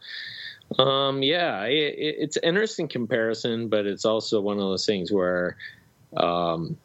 um, 0.80 1.22
yeah 1.22 1.64
it, 1.64 1.94
it's 1.96 2.36
an 2.36 2.44
interesting 2.44 2.86
comparison 2.86 3.68
but 3.68 3.86
it's 3.86 4.04
also 4.04 4.40
one 4.40 4.58
of 4.58 4.62
those 4.62 4.84
things 4.84 5.10
where 5.10 5.56
um, 6.16 6.76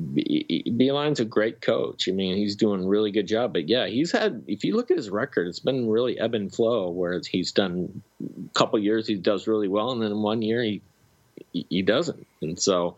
Beilein's 0.00 1.20
a 1.20 1.24
great 1.24 1.60
coach. 1.60 2.08
I 2.08 2.12
mean, 2.12 2.36
he's 2.36 2.56
doing 2.56 2.84
a 2.84 2.88
really 2.88 3.12
good 3.12 3.28
job. 3.28 3.52
But 3.52 3.68
yeah, 3.68 3.86
he's 3.86 4.10
had. 4.10 4.44
If 4.48 4.64
you 4.64 4.74
look 4.74 4.90
at 4.90 4.96
his 4.96 5.10
record, 5.10 5.46
it's 5.46 5.60
been 5.60 5.88
really 5.88 6.18
ebb 6.18 6.34
and 6.34 6.52
flow. 6.52 6.90
Where 6.90 7.20
he's 7.28 7.52
done 7.52 8.02
a 8.22 8.58
couple 8.58 8.78
years, 8.78 9.06
he 9.06 9.14
does 9.14 9.46
really 9.46 9.68
well, 9.68 9.92
and 9.92 10.02
then 10.02 10.18
one 10.18 10.42
year 10.42 10.62
he 10.62 10.82
he 11.52 11.82
doesn't. 11.82 12.26
And 12.42 12.58
so, 12.58 12.96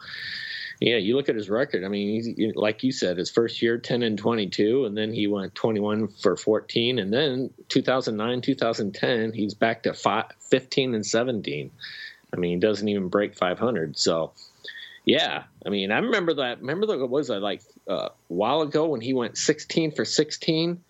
yeah, 0.80 0.96
you 0.96 1.16
look 1.16 1.28
at 1.28 1.34
his 1.34 1.48
record. 1.48 1.84
I 1.84 1.88
mean, 1.88 2.22
he's, 2.22 2.54
like 2.54 2.82
you 2.82 2.92
said, 2.92 3.18
his 3.18 3.30
first 3.30 3.62
year, 3.62 3.78
10 3.78 4.02
and 4.02 4.18
22, 4.18 4.84
and 4.84 4.96
then 4.96 5.12
he 5.12 5.26
went 5.26 5.54
21 5.54 6.08
for 6.08 6.36
14. 6.36 6.98
And 6.98 7.12
then 7.12 7.50
2009, 7.68 8.40
2010, 8.40 9.32
he's 9.32 9.54
back 9.54 9.82
to 9.84 9.94
five, 9.94 10.26
15 10.50 10.94
and 10.94 11.06
17. 11.06 11.70
I 12.32 12.36
mean, 12.36 12.52
he 12.52 12.60
doesn't 12.60 12.88
even 12.88 13.08
break 13.08 13.36
500. 13.36 13.98
So, 13.98 14.32
yeah, 15.06 15.44
I 15.64 15.68
mean, 15.70 15.92
I 15.92 15.98
remember 15.98 16.34
that. 16.34 16.60
Remember 16.60 16.86
that 16.86 17.06
was 17.06 17.28
that 17.28 17.40
like 17.40 17.62
uh, 17.88 18.08
a 18.08 18.10
while 18.26 18.62
ago 18.62 18.86
when 18.86 19.00
he 19.00 19.14
went 19.14 19.38
16 19.38 19.92
for 19.92 20.04
16 20.04 20.82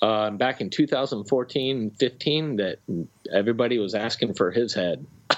uh, 0.00 0.30
back 0.30 0.62
in 0.62 0.70
2014 0.70 1.90
15 1.90 2.56
that 2.56 2.78
everybody 3.30 3.78
was 3.78 3.94
asking 3.94 4.32
for 4.32 4.50
his 4.50 4.72
head. 4.72 5.06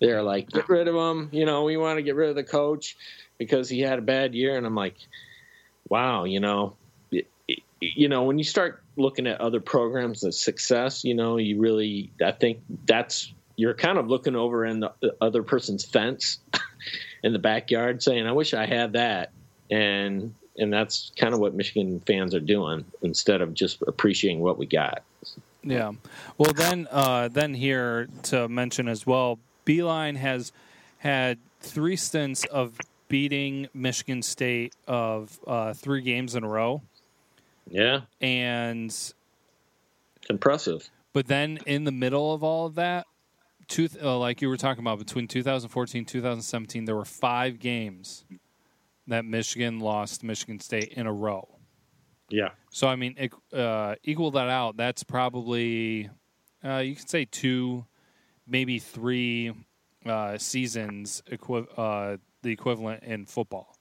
They're 0.00 0.22
like, 0.22 0.50
get 0.50 0.68
rid 0.68 0.88
of 0.88 0.96
him. 0.96 1.28
You 1.32 1.46
know, 1.46 1.62
we 1.62 1.76
want 1.76 1.98
to 1.98 2.02
get 2.02 2.16
rid 2.16 2.28
of 2.28 2.34
the 2.34 2.44
coach 2.44 2.96
because 3.38 3.68
he 3.68 3.80
had 3.80 4.00
a 4.00 4.02
bad 4.02 4.34
year. 4.34 4.56
And 4.56 4.66
I'm 4.66 4.74
like, 4.74 4.96
wow, 5.88 6.24
you 6.24 6.40
know, 6.40 6.76
it, 7.12 7.28
it, 7.46 7.60
you 7.80 8.08
know, 8.08 8.24
when 8.24 8.38
you 8.38 8.44
start 8.44 8.82
looking 8.96 9.28
at 9.28 9.40
other 9.40 9.60
programs 9.60 10.24
of 10.24 10.34
success, 10.34 11.04
you 11.04 11.14
know, 11.14 11.36
you 11.36 11.60
really, 11.60 12.10
I 12.24 12.32
think 12.32 12.60
that's 12.84 13.32
you're 13.56 13.74
kind 13.74 13.98
of 13.98 14.08
looking 14.08 14.36
over 14.36 14.64
in 14.64 14.80
the 14.80 14.92
other 15.20 15.42
person's 15.42 15.84
fence 15.84 16.38
in 17.22 17.32
the 17.32 17.38
backyard, 17.38 18.02
saying, 18.02 18.26
"I 18.26 18.32
wish 18.32 18.54
I 18.54 18.66
had 18.66 18.92
that," 18.94 19.30
and 19.70 20.34
and 20.58 20.72
that's 20.72 21.12
kind 21.16 21.34
of 21.34 21.40
what 21.40 21.54
Michigan 21.54 22.00
fans 22.06 22.34
are 22.34 22.40
doing 22.40 22.84
instead 23.02 23.40
of 23.40 23.54
just 23.54 23.82
appreciating 23.86 24.40
what 24.40 24.58
we 24.58 24.66
got. 24.66 25.02
Yeah. 25.62 25.92
Well, 26.36 26.52
then, 26.52 26.88
uh, 26.90 27.28
then 27.28 27.54
here 27.54 28.08
to 28.24 28.48
mention 28.48 28.88
as 28.88 29.06
well, 29.06 29.38
Beilein 29.66 30.16
has 30.16 30.52
had 30.98 31.38
three 31.60 31.96
stints 31.96 32.44
of 32.46 32.78
beating 33.08 33.68
Michigan 33.74 34.22
State 34.22 34.74
of 34.86 35.38
uh, 35.46 35.74
three 35.74 36.00
games 36.00 36.34
in 36.34 36.44
a 36.44 36.48
row. 36.48 36.82
Yeah, 37.70 38.02
and 38.20 38.86
it's 38.86 39.14
impressive. 40.30 40.88
But 41.12 41.26
then 41.26 41.58
in 41.66 41.84
the 41.84 41.92
middle 41.92 42.32
of 42.32 42.42
all 42.42 42.66
of 42.66 42.76
that, 42.76 43.06
two, 43.68 43.88
uh, 44.02 44.18
like 44.18 44.42
you 44.42 44.48
were 44.48 44.56
talking 44.56 44.82
about, 44.82 44.98
between 44.98 45.28
2014 45.28 46.04
2017, 46.04 46.84
there 46.84 46.96
were 46.96 47.04
five 47.04 47.58
games 47.58 48.24
that 49.06 49.24
Michigan 49.24 49.80
lost 49.80 50.22
Michigan 50.22 50.60
State 50.60 50.92
in 50.94 51.06
a 51.06 51.12
row. 51.12 51.48
Yeah. 52.30 52.50
So 52.70 52.88
I 52.88 52.96
mean, 52.96 53.16
uh, 53.52 53.94
equal 54.02 54.30
that 54.32 54.48
out. 54.48 54.76
That's 54.76 55.02
probably 55.02 56.10
uh, 56.64 56.78
you 56.78 56.94
could 56.96 57.08
say 57.08 57.24
two 57.24 57.86
maybe 58.46 58.78
three 58.78 59.52
uh, 60.06 60.38
seasons, 60.38 61.22
equi- 61.30 61.66
uh, 61.76 62.16
the 62.42 62.50
equivalent 62.50 63.02
in 63.04 63.26
football. 63.26 63.76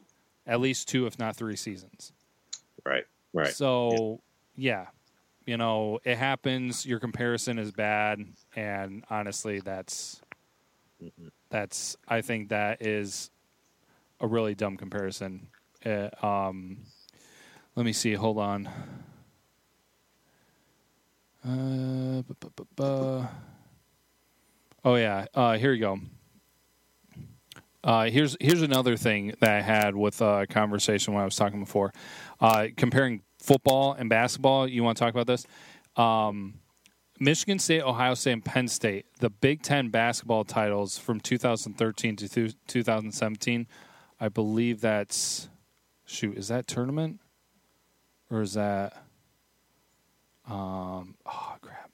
At 0.46 0.62
least 0.62 0.88
two, 0.88 1.08
if 1.08 1.20
not 1.20 1.36
three 1.36 1.56
seasons. 1.56 2.14
Right, 2.86 3.04
right. 3.34 3.54
So, 3.54 4.22
yeah. 4.56 4.88
You 5.48 5.56
know, 5.56 6.00
it 6.04 6.18
happens. 6.18 6.86
Your 6.86 7.00
comparison 7.00 7.58
is 7.58 7.72
bad, 7.72 8.24
and 8.56 9.04
honestly, 9.10 9.62
that's 9.62 10.22
mm-hmm. 11.02 11.30
that's. 11.50 11.96
I 12.08 12.22
think 12.22 12.50
that 12.50 12.86
is 12.86 13.32
a 14.20 14.28
really 14.28 14.54
dumb 14.54 14.76
comparison. 14.76 15.48
Uh, 15.86 16.10
um, 16.22 16.80
let 17.76 17.86
me 17.86 17.94
see. 17.94 18.14
Hold 18.14 18.38
on. 18.38 18.68
Uh, 21.46 22.24
bu- 22.24 22.50
bu- 22.56 22.66
bu- 22.76 23.28
oh 24.84 24.96
yeah. 24.96 25.28
Uh, 25.34 25.58
here 25.58 25.72
you 25.72 25.80
go. 25.80 26.00
Uh, 27.86 28.10
here's 28.10 28.36
here's 28.42 28.64
another 28.64 28.98
thing 28.98 29.34
that 29.40 29.50
I 29.50 29.62
had 29.62 29.96
with 29.96 30.20
a 30.20 30.46
conversation 30.50 31.14
when 31.14 31.22
I 31.22 31.26
was 31.26 31.38
talking 31.38 31.62
before, 31.62 31.94
uh, 32.42 32.68
comparing 32.76 33.22
football 33.48 33.94
and 33.94 34.10
basketball. 34.10 34.68
You 34.68 34.84
want 34.84 34.98
to 34.98 35.04
talk 35.04 35.14
about 35.14 35.26
this? 35.28 35.46
Um, 35.96 36.56
Michigan 37.20 37.58
State, 37.58 37.82
Ohio 37.82 38.14
State, 38.14 38.34
and 38.34 38.46
Penn 38.46 38.68
State, 38.68 39.06
the 39.20 39.30
Big 39.32 39.64
Ten 39.64 39.90
basketball 39.90 40.44
titles 40.44 40.98
from 40.98 41.20
2013 41.20 42.16
to 42.18 42.28
th- 42.30 42.56
2017. 42.68 43.68
I 44.20 44.30
believe 44.30 44.82
that's 44.82 45.50
shoot. 46.06 46.38
Is 46.38 46.50
that 46.50 46.68
tournament 46.68 47.20
or 48.30 48.42
is 48.42 48.54
that? 48.54 48.94
Um, 50.50 51.16
oh 51.26 51.56
crap! 51.62 51.90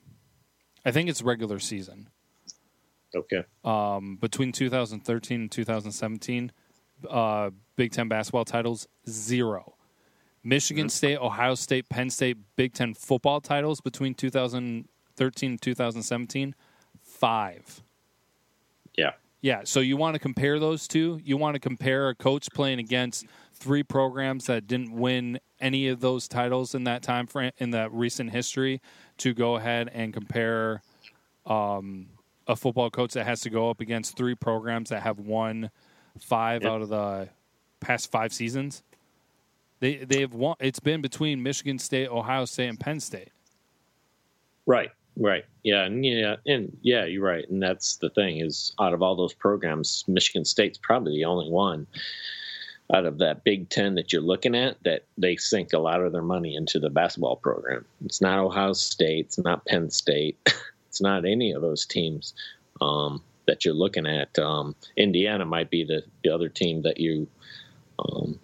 I 0.86 0.92
think 0.92 1.10
it's 1.10 1.22
regular 1.24 1.58
season 1.60 2.08
Okay. 3.16 3.44
um, 3.64 4.18
between 4.18 4.52
2013 4.52 5.42
and 5.42 5.52
2017, 5.52 6.52
uh, 7.10 7.50
Big 7.76 7.92
Ten 7.94 8.08
basketball 8.08 8.46
titles 8.46 8.88
zero. 9.10 9.74
Michigan 10.44 10.90
State, 10.90 11.18
Ohio 11.18 11.56
State, 11.56 11.88
Penn 11.90 12.10
State 12.10 12.38
Big 12.56 12.74
Ten 12.74 12.94
football 12.94 13.40
titles 13.40 13.80
between 13.82 14.14
2013 14.14 15.52
and 15.52 15.62
2017, 15.62 16.56
five. 17.02 17.82
Yeah. 18.98 19.12
Yeah, 19.42 19.62
so 19.66 19.82
you 19.82 19.98
want 19.98 20.16
to 20.16 20.20
compare 20.20 20.58
those 20.58 20.88
two? 20.88 21.20
You 21.22 21.36
want 21.36 21.56
to 21.56 21.60
compare 21.60 22.08
a 22.08 22.16
coach 22.16 22.48
playing 22.54 22.80
against 22.80 23.26
three 23.54 23.84
programs 23.84 24.46
that 24.46 24.68
didn't 24.68 24.94
win 24.94 25.38
any 25.60 25.90
of 25.90 26.00
those 26.00 26.30
titles 26.30 26.74
in 26.76 26.86
that 26.86 27.04
time 27.04 27.28
frame 27.28 27.52
in 27.58 27.72
that 27.72 27.92
recent 27.92 28.32
history 28.32 28.82
to 29.18 29.34
go 29.34 29.58
ahead 29.58 29.90
and 29.94 30.14
compare 30.14 30.82
um, 31.46 32.08
a 32.48 32.56
football 32.56 32.90
coach 32.90 33.14
that 33.14 33.26
has 33.26 33.42
to 33.42 33.50
go 33.50 33.70
up 33.70 33.82
against 33.82 34.16
three 34.16 34.34
programs 34.36 34.90
that 34.92 35.04
have 35.04 35.20
won 35.20 35.70
five 36.20 36.64
Yep. 36.64 36.72
out 36.72 36.82
of 36.82 36.88
the 36.90 37.28
past 37.82 38.12
five 38.12 38.32
seasons. 38.32 38.82
They 39.84 39.98
they've 39.98 40.34
won. 40.34 40.56
It's 40.62 40.80
been 40.80 41.02
between 41.02 41.44
Michigan 41.44 41.78
State, 41.78 42.08
Ohio 42.08 42.46
State, 42.46 42.70
and 42.70 42.80
Penn 42.80 43.02
State. 43.02 43.32
Right. 44.66 44.92
Right. 45.18 45.44
Yeah. 45.62 45.84
And 45.84 46.06
yeah. 46.06 46.38
And 46.48 46.78
yeah, 46.82 47.04
you're 47.04 47.22
right. 47.22 47.44
And 47.50 47.62
that's 47.62 47.98
the 47.98 48.10
thing 48.12 48.40
is 48.40 48.74
out 48.80 48.94
of 48.94 49.02
all 49.02 49.18
those 49.18 49.34
programs, 49.34 50.06
Michigan 50.08 50.46
State's 50.46 50.78
probably 50.78 51.18
the 51.18 51.26
only 51.26 51.52
one 51.52 51.86
out 52.94 53.06
of 53.06 53.18
that 53.18 53.44
Big 53.44 53.68
Ten 53.68 53.96
that 53.96 54.14
you're 54.14 54.22
looking 54.22 54.56
at 54.56 54.82
that 54.86 55.04
they 55.18 55.36
sink 55.36 55.74
a 55.74 55.80
lot 55.80 56.02
of 56.02 56.14
their 56.14 56.22
money 56.22 56.56
into 56.56 56.80
the 56.80 56.90
basketball 56.90 57.36
program. 57.36 57.84
It's 58.06 58.22
not 58.22 58.40
Ohio 58.40 58.72
State. 58.72 59.26
It's 59.26 59.38
not 59.38 59.66
Penn 59.66 59.90
State. 59.90 60.38
it's 60.88 61.02
not 61.02 61.26
any 61.26 61.52
of 61.52 61.62
those 61.62 61.86
teams 61.86 62.34
um, 62.80 63.22
that 63.48 63.66
you're 63.66 63.74
looking 63.74 64.08
at. 64.08 64.40
Um, 64.40 64.78
Indiana 64.96 65.44
might 65.44 65.70
be 65.70 65.84
the, 65.84 66.04
the 66.24 66.30
other 66.30 66.48
team 66.48 66.84
that 66.84 67.02
you 67.02 67.28
um, 68.00 68.40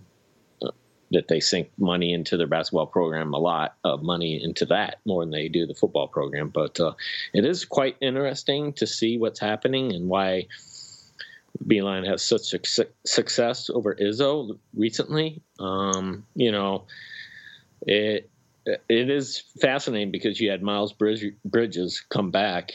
that 1.11 1.27
they 1.27 1.39
sink 1.39 1.71
money 1.77 2.13
into 2.13 2.37
their 2.37 2.47
basketball 2.47 2.85
program 2.85 3.33
a 3.33 3.39
lot 3.39 3.75
of 3.83 4.03
money 4.03 4.41
into 4.43 4.65
that 4.65 4.99
more 5.05 5.23
than 5.23 5.31
they 5.31 5.47
do 5.47 5.65
the 5.65 5.73
football 5.73 6.07
program. 6.07 6.49
But 6.49 6.79
uh, 6.79 6.93
it 7.33 7.45
is 7.45 7.65
quite 7.65 7.97
interesting 7.99 8.73
to 8.73 8.87
see 8.87 9.17
what's 9.17 9.39
happening 9.39 9.93
and 9.93 10.07
why 10.07 10.47
Beilein 11.65 12.07
has 12.07 12.21
such 12.21 12.41
suc- 12.65 12.87
success 13.05 13.69
over 13.69 13.95
Izzo 13.95 14.57
recently. 14.75 15.41
Um, 15.59 16.25
you 16.35 16.51
know, 16.51 16.83
it 17.81 18.29
it 18.65 19.09
is 19.09 19.39
fascinating 19.59 20.11
because 20.11 20.39
you 20.39 20.51
had 20.51 20.61
Miles 20.61 20.93
Bridge- 20.93 21.33
Bridges 21.43 22.01
come 22.09 22.29
back 22.29 22.73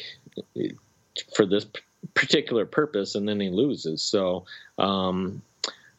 for 1.36 1.46
this 1.46 1.66
particular 2.14 2.66
purpose, 2.66 3.14
and 3.14 3.28
then 3.28 3.40
he 3.40 3.48
loses. 3.48 4.02
So 4.02 4.44
um, 4.78 5.42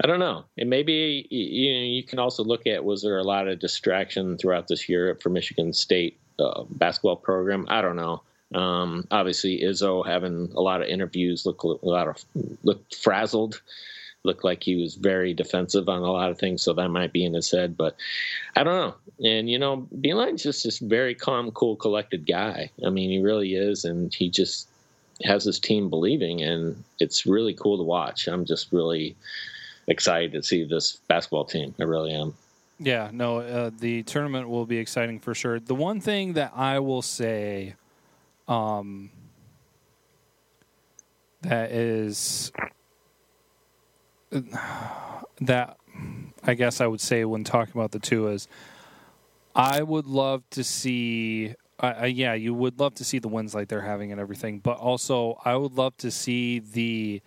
I 0.04 0.08
don't 0.08 0.20
know. 0.20 0.46
And 0.58 0.70
maybe 0.70 1.28
you 1.30 1.74
know 1.74 1.86
you 1.86 2.04
can 2.04 2.20
also 2.20 2.44
look 2.44 2.68
at 2.68 2.84
was 2.84 3.02
there 3.02 3.18
a 3.18 3.24
lot 3.24 3.48
of 3.48 3.60
distraction 3.60 4.38
throughout 4.38 4.68
this 4.68 4.90
year 4.90 5.16
for 5.22 5.30
Michigan 5.30 5.74
State 5.74 6.18
uh, 6.40 6.64
basketball 6.70 7.16
program? 7.16 7.66
I 7.70 7.82
don't 7.82 7.96
know. 7.96 8.22
Um, 8.54 9.08
obviously, 9.10 9.62
Izzo 9.62 10.06
having 10.06 10.52
a 10.56 10.62
lot 10.62 10.82
of 10.82 10.88
interviews 10.88 11.46
look 11.46 11.64
a 11.64 11.68
lot 11.82 12.08
of 12.08 12.24
looked 12.64 12.96
frazzled, 12.96 13.62
looked 14.24 14.44
like 14.44 14.64
he 14.64 14.76
was 14.76 14.96
very 14.96 15.34
defensive 15.34 15.88
on 15.88 16.02
a 16.02 16.12
lot 16.12 16.30
of 16.30 16.38
things. 16.38 16.62
So 16.62 16.74
that 16.74 16.90
might 16.90 17.14
be 17.14 17.26
in 17.26 17.34
his 17.34 17.50
head, 17.50 17.78
but 17.78 17.96
I 18.56 18.64
don't 18.64 18.76
know. 18.76 19.28
And 19.28 19.50
you 19.50 19.58
know, 19.58 19.88
Beilein's 19.96 20.44
just 20.44 20.66
this 20.66 20.80
very 20.80 21.16
calm, 21.16 21.52
cool, 21.52 21.78
collected 21.78 22.28
guy. 22.28 22.70
I 22.86 22.90
mean, 22.90 23.10
he 23.10 23.20
really 23.20 23.56
is, 23.56 23.86
and 23.86 24.14
he 24.14 24.30
just 24.30 24.68
has 25.24 25.46
his 25.46 25.60
team 25.60 25.90
believing, 25.90 26.42
and 26.42 26.84
it's 27.00 27.26
really 27.26 27.54
cool 27.54 27.78
to 27.78 27.84
watch. 27.84 28.28
I'm 28.28 28.46
just 28.46 28.74
really 28.74 29.16
excited 29.88 30.32
to 30.34 30.44
see 30.44 30.64
this 30.64 30.98
basketball 31.08 31.46
team. 31.46 31.76
I 31.80 31.84
really 31.84 32.14
am. 32.14 32.34
Yeah, 32.80 33.10
no, 33.14 33.40
uh, 33.40 33.72
the 33.80 34.04
tournament 34.04 34.50
will 34.50 34.66
be 34.66 34.78
exciting 34.78 35.20
for 35.20 35.34
sure. 35.34 35.60
The 35.60 35.76
one 35.76 36.02
thing 36.02 36.34
that 36.34 36.52
I 36.56 36.80
will 36.80 37.02
say, 37.02 37.76
um, 38.48 39.12
that 41.42 41.72
is 41.72 42.52
that 45.42 45.78
I 46.44 46.54
guess 46.54 46.82
I 46.82 46.88
would 46.88 47.00
say 47.00 47.24
when 47.24 47.44
talking 47.44 47.74
about 47.74 47.92
the 47.92 48.00
two 48.00 48.28
is, 48.28 48.48
I 49.56 49.82
would 49.82 50.06
love 50.06 50.44
to 50.52 50.64
see. 50.64 51.54
Yeah, 51.82 52.34
you 52.34 52.54
would 52.54 52.80
love 52.80 52.96
to 52.96 53.04
see 53.04 53.20
the 53.20 53.28
wins 53.28 53.54
like 53.54 53.68
they're 53.68 53.82
having 53.82 54.12
and 54.12 54.20
everything, 54.20 54.60
but 54.60 54.78
also 54.78 55.40
I 55.46 55.56
would 55.56 55.74
love 55.74 55.96
to 55.98 56.12
see 56.12 56.60
the 56.60 57.22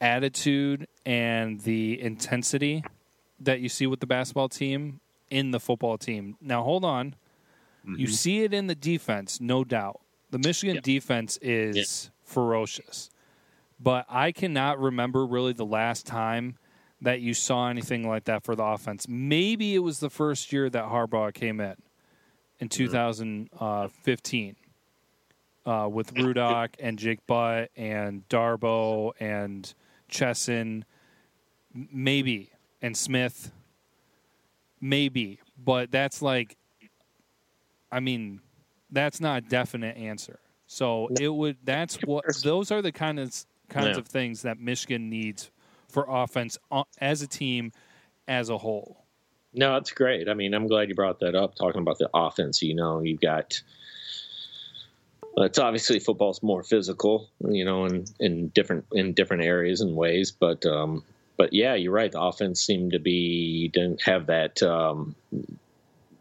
attitude 0.00 0.86
and 1.04 1.60
the 1.60 2.00
intensity 2.00 2.84
that 3.40 3.60
you 3.60 3.68
see 3.68 3.86
with 3.86 4.00
the 4.00 4.06
basketball 4.06 4.48
team 4.48 5.00
in 5.30 5.50
the 5.50 5.58
football 5.60 5.98
team. 5.98 6.36
Now, 6.40 6.62
hold 6.62 6.84
on. 6.84 7.14
You 7.84 8.06
see 8.06 8.42
it 8.44 8.54
in 8.54 8.68
the 8.68 8.74
defense, 8.76 9.40
no 9.40 9.64
doubt. 9.64 10.00
The 10.30 10.38
Michigan 10.38 10.76
Yeah. 10.76 10.80
defense 10.82 11.36
is 11.42 12.10
ferocious. 12.22 13.10
But 13.80 14.06
I 14.08 14.30
cannot 14.30 14.78
remember 14.78 15.26
really 15.26 15.52
the 15.52 15.66
last 15.66 16.06
time 16.06 16.56
that 17.00 17.20
you 17.20 17.34
saw 17.34 17.68
anything 17.68 18.06
like 18.06 18.24
that 18.24 18.44
for 18.44 18.54
the 18.54 18.62
offense. 18.62 19.08
Maybe 19.08 19.74
it 19.74 19.80
was 19.80 19.98
the 19.98 20.08
first 20.10 20.52
year 20.52 20.70
that 20.70 20.84
Harbaugh 20.84 21.34
came 21.34 21.60
in 21.60 21.74
in 22.60 22.68
2015 22.68 24.56
uh, 25.66 25.88
with 25.90 26.14
Rudock 26.14 26.70
and 26.78 26.98
Jake 26.98 27.26
Butt 27.26 27.70
and 27.76 28.28
Darboh 28.28 29.12
and 29.18 29.72
Chesson, 30.08 30.84
maybe, 31.74 32.50
and 32.80 32.96
Smith, 32.96 33.50
maybe. 34.80 35.40
But 35.62 35.90
that's 35.90 36.22
like, 36.22 36.56
I 37.90 38.00
mean, 38.00 38.40
that's 38.90 39.20
not 39.20 39.44
a 39.44 39.46
definite 39.48 39.96
answer. 39.96 40.38
So 40.66 41.08
it 41.20 41.28
would. 41.28 41.56
That's 41.64 41.96
what. 42.02 42.24
Those 42.42 42.70
are 42.70 42.80
the 42.82 42.92
kind 42.92 43.18
of 43.20 43.34
kinds 43.68 43.96
Yeah. 43.96 43.98
of 43.98 44.06
things 44.08 44.42
that 44.42 44.58
Michigan 44.58 45.10
needs 45.10 45.50
for 45.88 46.06
offense 46.08 46.56
uh, 46.70 46.84
as 46.98 47.20
a 47.22 47.26
team, 47.26 47.72
as 48.26 48.48
a 48.48 48.56
whole. 48.58 49.04
No, 49.54 49.76
it's 49.76 49.90
great. 49.90 50.30
I 50.30 50.34
mean, 50.34 50.54
I'm 50.54 50.66
glad 50.66 50.88
you 50.88 50.94
brought 50.94 51.20
that 51.20 51.34
up. 51.34 51.54
Talking 51.56 51.82
about 51.82 51.98
the 51.98 52.08
offense, 52.14 52.62
you 52.62 52.74
know, 52.74 53.00
you've 53.02 53.20
got. 53.20 53.60
well, 55.34 55.44
It's 55.44 55.58
obviously 55.58 55.98
football's 55.98 56.42
more 56.42 56.62
physical, 56.62 57.28
you 57.46 57.64
know, 57.66 57.84
in, 57.84 58.06
in 58.18 58.48
different 58.48 58.86
in 58.92 59.12
different 59.12 59.42
areas 59.42 59.82
and 59.82 59.94
ways, 59.94 60.30
but 60.32 60.64
um, 60.64 61.04
but 61.36 61.52
yeah, 61.52 61.74
you're 61.74 61.92
right. 61.92 62.12
The 62.12 62.20
offense 62.20 62.60
seemed 62.60 62.92
to 62.92 62.98
be 62.98 63.68
didn't 63.68 64.02
have 64.02 64.26
that. 64.26 64.62
Um, 64.62 65.14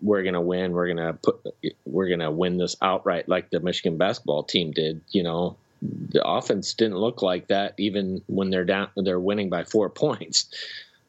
we're 0.02 0.24
gonna 0.24 0.42
win. 0.42 0.72
We're 0.72 0.88
gonna 0.88 1.14
put. 1.14 1.46
We're 1.86 2.10
gonna 2.10 2.32
win 2.32 2.58
this 2.58 2.76
outright, 2.82 3.30
like 3.30 3.50
the 3.50 3.60
Michigan 3.60 3.98
basketball 3.98 4.44
team 4.44 4.72
did. 4.72 5.02
You 5.10 5.24
know, 5.24 5.58
the 5.82 6.26
offense 6.26 6.74
didn't 6.74 6.98
look 6.98 7.22
like 7.22 7.48
that 7.48 7.74
even 7.78 8.22
when 8.28 8.50
they're 8.50 8.66
down. 8.66 8.90
They're 8.96 9.20
winning 9.20 9.50
by 9.50 9.64
four 9.64 9.90
points, 10.04 10.50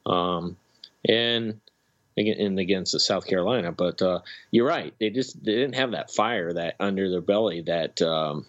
um, 0.06 0.56
and 1.08 1.60
and 2.16 2.58
against 2.58 2.92
the 2.92 3.00
South 3.00 3.26
Carolina. 3.26 3.72
But 3.72 4.02
uh, 4.02 4.20
you're 4.50 4.66
right; 4.66 4.92
they 5.00 5.10
just 5.10 5.42
they 5.44 5.52
didn't 5.52 5.76
have 5.76 5.92
that 5.92 6.10
fire 6.10 6.52
that 6.52 6.76
under 6.80 7.10
their 7.10 7.20
belly 7.20 7.62
that 7.62 8.02
um, 8.02 8.46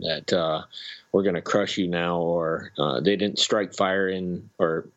that 0.00 0.32
uh, 0.32 0.62
we're 1.12 1.22
going 1.22 1.34
to 1.34 1.42
crush 1.42 1.78
you 1.78 1.88
now, 1.88 2.18
or 2.18 2.72
uh, 2.78 3.00
they 3.00 3.16
didn't 3.16 3.38
strike 3.38 3.74
fire 3.74 4.08
in, 4.08 4.48
or 4.58 4.88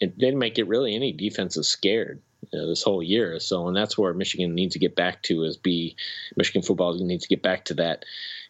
it 0.00 0.18
didn't 0.18 0.38
make 0.38 0.58
it 0.58 0.68
really 0.68 0.94
any 0.94 1.12
defensive 1.12 1.66
scared. 1.66 2.20
You 2.52 2.58
know, 2.58 2.68
this 2.68 2.82
whole 2.82 3.02
year, 3.02 3.38
so 3.38 3.68
and 3.68 3.76
that's 3.76 3.98
where 3.98 4.14
Michigan 4.14 4.54
needs 4.54 4.72
to 4.72 4.78
get 4.78 4.96
back 4.96 5.22
to 5.24 5.44
is 5.44 5.56
be 5.56 5.94
Michigan 6.36 6.62
football 6.62 6.94
needs 6.94 7.24
to 7.24 7.28
get 7.28 7.42
back 7.42 7.66
to 7.66 7.74
that. 7.74 8.04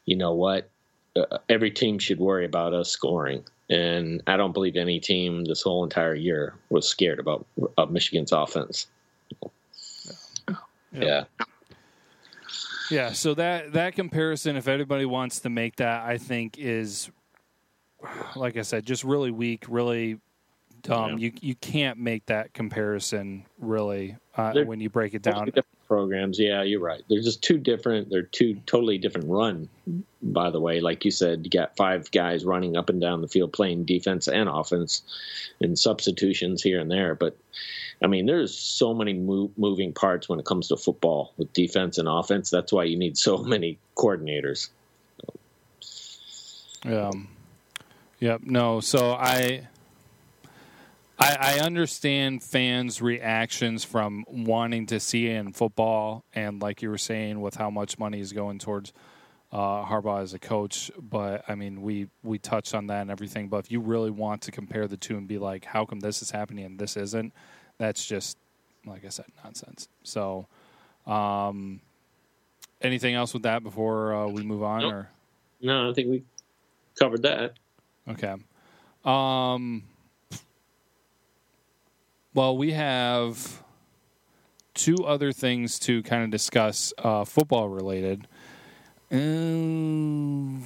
You 0.06 0.16
know 0.16 0.32
what? 0.32 0.70
uh, 1.16 1.38
every 1.48 1.70
team 1.70 1.98
should 1.98 2.18
worry 2.18 2.44
about 2.44 2.74
us 2.74 2.90
scoring. 2.90 3.44
And 3.68 4.22
I 4.26 4.36
don't 4.36 4.52
believe 4.52 4.76
any 4.76 4.98
team 5.00 5.44
this 5.44 5.62
whole 5.62 5.84
entire 5.84 6.14
year 6.14 6.54
was 6.70 6.88
scared 6.88 7.20
about 7.20 7.46
Michigan's 7.90 8.32
offense. 8.32 8.86
Yeah. 10.48 10.54
yeah. 10.92 11.24
Yeah, 12.90 13.12
so 13.12 13.34
that 13.34 13.72
that 13.72 13.94
comparison, 13.94 14.56
if 14.56 14.68
anybody 14.68 15.04
wants 15.04 15.40
to 15.40 15.50
make 15.50 15.76
that, 15.76 16.02
I 16.02 16.18
think 16.18 16.58
is, 16.58 17.10
like 18.36 18.56
I 18.56 18.62
said, 18.62 18.84
just 18.84 19.04
really 19.04 19.30
weak, 19.30 19.64
really 19.68 20.18
dumb. 20.82 21.18
Yeah. 21.18 21.26
You 21.26 21.32
you 21.40 21.54
can't 21.54 21.98
make 21.98 22.26
that 22.26 22.52
comparison 22.52 23.46
really 23.58 24.16
uh, 24.36 24.54
when 24.64 24.80
you 24.80 24.90
break 24.90 25.14
it 25.14 25.22
down. 25.22 25.50
Programs, 25.90 26.38
yeah, 26.38 26.62
you're 26.62 26.78
right. 26.78 27.02
They're 27.08 27.20
just 27.20 27.42
two 27.42 27.58
different. 27.58 28.10
They're 28.10 28.22
two 28.22 28.60
totally 28.64 28.96
different 28.96 29.28
run. 29.28 29.68
By 30.22 30.50
the 30.50 30.60
way, 30.60 30.78
like 30.78 31.04
you 31.04 31.10
said, 31.10 31.40
you 31.42 31.50
got 31.50 31.76
five 31.76 32.12
guys 32.12 32.44
running 32.44 32.76
up 32.76 32.90
and 32.90 33.00
down 33.00 33.22
the 33.22 33.26
field 33.26 33.52
playing 33.52 33.86
defense 33.86 34.28
and 34.28 34.48
offense, 34.48 35.02
and 35.60 35.76
substitutions 35.76 36.62
here 36.62 36.78
and 36.78 36.88
there. 36.88 37.16
But 37.16 37.36
I 38.00 38.06
mean, 38.06 38.26
there's 38.26 38.56
so 38.56 38.94
many 38.94 39.14
moving 39.14 39.92
parts 39.92 40.28
when 40.28 40.38
it 40.38 40.46
comes 40.46 40.68
to 40.68 40.76
football 40.76 41.32
with 41.36 41.52
defense 41.54 41.98
and 41.98 42.06
offense. 42.06 42.50
That's 42.50 42.72
why 42.72 42.84
you 42.84 42.96
need 42.96 43.18
so 43.18 43.38
many 43.38 43.76
coordinators. 43.96 44.68
Yeah. 46.84 47.10
Yep. 48.20 48.42
No. 48.44 48.78
So 48.78 49.10
I, 49.10 49.66
I, 51.20 51.36
I 51.40 51.58
understand 51.60 52.42
fans' 52.42 53.02
reactions 53.02 53.84
from 53.84 54.24
wanting 54.28 54.86
to 54.86 55.00
see 55.00 55.26
it 55.26 55.36
in 55.36 55.52
football, 55.52 56.24
and 56.34 56.62
like 56.62 56.82
you 56.82 56.88
were 56.88 56.98
saying, 56.98 57.40
with 57.40 57.56
how 57.56 57.70
much 57.70 57.98
money 57.98 58.20
is 58.20 58.32
going 58.32 58.58
towards 58.58 58.92
uh, 59.52 59.84
Harbaugh 59.84 60.22
as 60.22 60.32
a 60.32 60.38
coach. 60.38 60.90
But 60.98 61.44
I 61.46 61.54
mean, 61.54 61.82
we 61.82 62.08
we 62.22 62.38
touched 62.38 62.74
on 62.74 62.86
that 62.86 63.02
and 63.02 63.10
everything. 63.10 63.48
But 63.48 63.58
if 63.58 63.70
you 63.70 63.80
really 63.80 64.10
want 64.10 64.42
to 64.42 64.50
compare 64.50 64.88
the 64.88 64.96
two 64.96 65.16
and 65.18 65.28
be 65.28 65.38
like, 65.38 65.66
how 65.66 65.84
come 65.84 66.00
this 66.00 66.22
is 66.22 66.30
happening 66.30 66.64
and 66.64 66.78
this 66.78 66.96
isn't? 66.96 67.34
that's 67.80 68.04
just 68.06 68.36
like 68.86 69.04
I 69.04 69.08
said, 69.08 69.26
nonsense. 69.42 69.88
So, 70.04 70.46
um, 71.06 71.80
anything 72.80 73.14
else 73.14 73.32
with 73.32 73.42
that 73.42 73.62
before 73.62 74.14
uh, 74.14 74.26
we 74.28 74.42
move 74.42 74.62
on? 74.62 74.82
Nope. 74.82 74.92
Or 74.92 75.08
no, 75.62 75.90
I 75.90 75.94
think 75.94 76.08
we 76.08 76.22
covered 76.98 77.22
that. 77.22 77.54
Okay. 78.08 78.34
Um, 79.04 79.82
well, 82.34 82.56
we 82.56 82.72
have 82.72 83.62
two 84.74 85.04
other 85.04 85.32
things 85.32 85.78
to 85.80 86.02
kind 86.02 86.24
of 86.24 86.30
discuss, 86.30 86.92
uh, 86.98 87.24
football 87.24 87.68
related. 87.68 88.26
Um, 89.10 90.62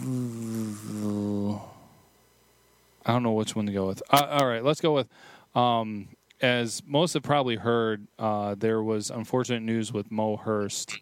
I 3.06 3.12
don't 3.12 3.22
know 3.22 3.32
which 3.32 3.56
one 3.56 3.66
to 3.66 3.72
go 3.72 3.86
with. 3.86 4.02
Uh, 4.10 4.26
all 4.30 4.46
right, 4.46 4.62
let's 4.62 4.80
go 4.80 4.92
with 4.94 5.08
um, 5.54 6.08
as 6.40 6.82
most 6.86 7.14
have 7.14 7.22
probably 7.22 7.56
heard, 7.56 8.06
uh, 8.18 8.54
there 8.58 8.82
was 8.82 9.10
unfortunate 9.10 9.62
news 9.62 9.92
with 9.92 10.10
Mo 10.10 10.36
Hurst 10.36 11.00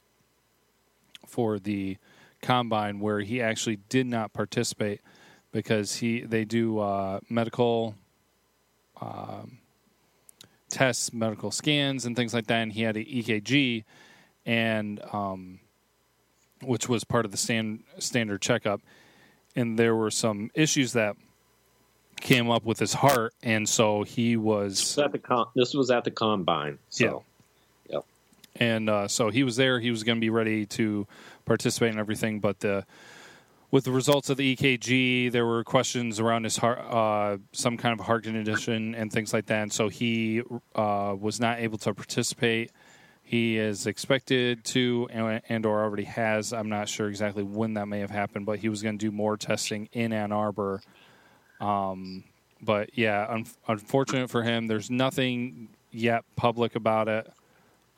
for 1.27 1.59
the 1.59 1.96
combine 2.42 3.01
where 3.01 3.20
he 3.20 3.40
actually 3.40 3.77
did 3.88 4.07
not 4.07 4.33
participate 4.33 5.01
because 5.53 5.96
he 5.96 6.20
they 6.20 6.44
do 6.44 6.79
uh, 6.79 7.20
medical 7.29 7.94
um, 9.01 9.59
tests, 10.72 11.12
medical 11.12 11.52
scans, 11.52 12.04
and 12.04 12.16
things 12.16 12.35
like 12.35 12.48
that, 12.48 12.62
and 12.62 12.72
he 12.72 12.82
had 12.82 12.96
an 12.96 13.04
EKG, 13.04 13.85
and 14.44 15.00
um, 15.12 15.61
which 16.64 16.88
was 16.88 17.04
part 17.04 17.24
of 17.24 17.30
the 17.30 17.37
stand, 17.37 17.85
standard 17.98 18.40
checkup, 18.40 18.80
and 19.54 19.78
there 19.78 19.94
were 19.94 20.11
some 20.11 20.50
issues 20.54 20.94
that 20.94 21.14
came 22.20 22.50
up 22.50 22.64
with 22.64 22.78
his 22.78 22.94
heart, 22.94 23.35
and 23.42 23.68
so 23.68 24.02
he 24.02 24.37
was. 24.37 24.78
This 24.78 24.96
was 24.96 25.04
at 25.04 25.12
the, 25.12 25.44
this 25.54 25.74
was 25.74 25.90
at 25.90 26.04
the 26.04 26.11
combine. 26.11 26.78
So. 26.88 27.24
Yeah. 27.88 27.94
Yep. 27.94 28.04
And 28.56 28.90
uh, 28.90 29.08
so 29.08 29.30
he 29.30 29.44
was 29.44 29.56
there. 29.56 29.78
He 29.78 29.90
was 29.90 30.02
going 30.02 30.16
to 30.16 30.20
be 30.20 30.30
ready 30.30 30.66
to 30.66 31.06
participate 31.44 31.92
in 31.92 31.98
everything, 31.98 32.40
but 32.40 32.61
the 32.61 32.85
with 33.72 33.82
the 33.82 33.90
results 33.90 34.30
of 34.30 34.37
the 34.37 34.54
EKG, 34.54 35.32
there 35.32 35.44
were 35.44 35.64
questions 35.64 36.20
around 36.20 36.44
his 36.44 36.58
heart, 36.58 36.78
uh, 36.78 37.38
some 37.50 37.76
kind 37.76 37.98
of 37.98 38.06
heart 38.06 38.22
condition, 38.22 38.94
and 38.94 39.12
things 39.12 39.32
like 39.32 39.46
that. 39.46 39.62
And 39.62 39.72
so 39.72 39.88
he 39.88 40.42
uh, 40.76 41.16
was 41.18 41.40
not 41.40 41.58
able 41.58 41.78
to 41.78 41.92
participate. 41.92 42.70
He 43.24 43.58
is 43.58 43.88
expected 43.88 44.62
to, 44.66 45.08
and, 45.11 45.42
and, 45.48 45.66
or 45.66 45.82
already 45.82 46.04
has. 46.04 46.52
I'm 46.52 46.68
not 46.68 46.88
sure 46.88 47.08
exactly 47.08 47.42
when 47.42 47.74
that 47.74 47.87
may 47.88 47.98
have 47.98 48.11
happened, 48.11 48.46
but 48.46 48.61
he 48.61 48.68
was 48.68 48.82
going 48.82 48.96
to 48.96 49.04
do 49.04 49.11
more 49.11 49.37
testing 49.37 49.88
in 49.92 50.12
Ann 50.12 50.30
Arbor 50.30 50.82
um, 51.62 52.24
but 52.61 52.98
yeah, 52.98 53.26
un- 53.28 53.46
unfortunate 53.68 54.28
for 54.28 54.42
him. 54.42 54.66
There's 54.66 54.90
nothing 54.90 55.68
yet 55.92 56.24
public 56.37 56.74
about 56.74 57.08
it 57.08 57.32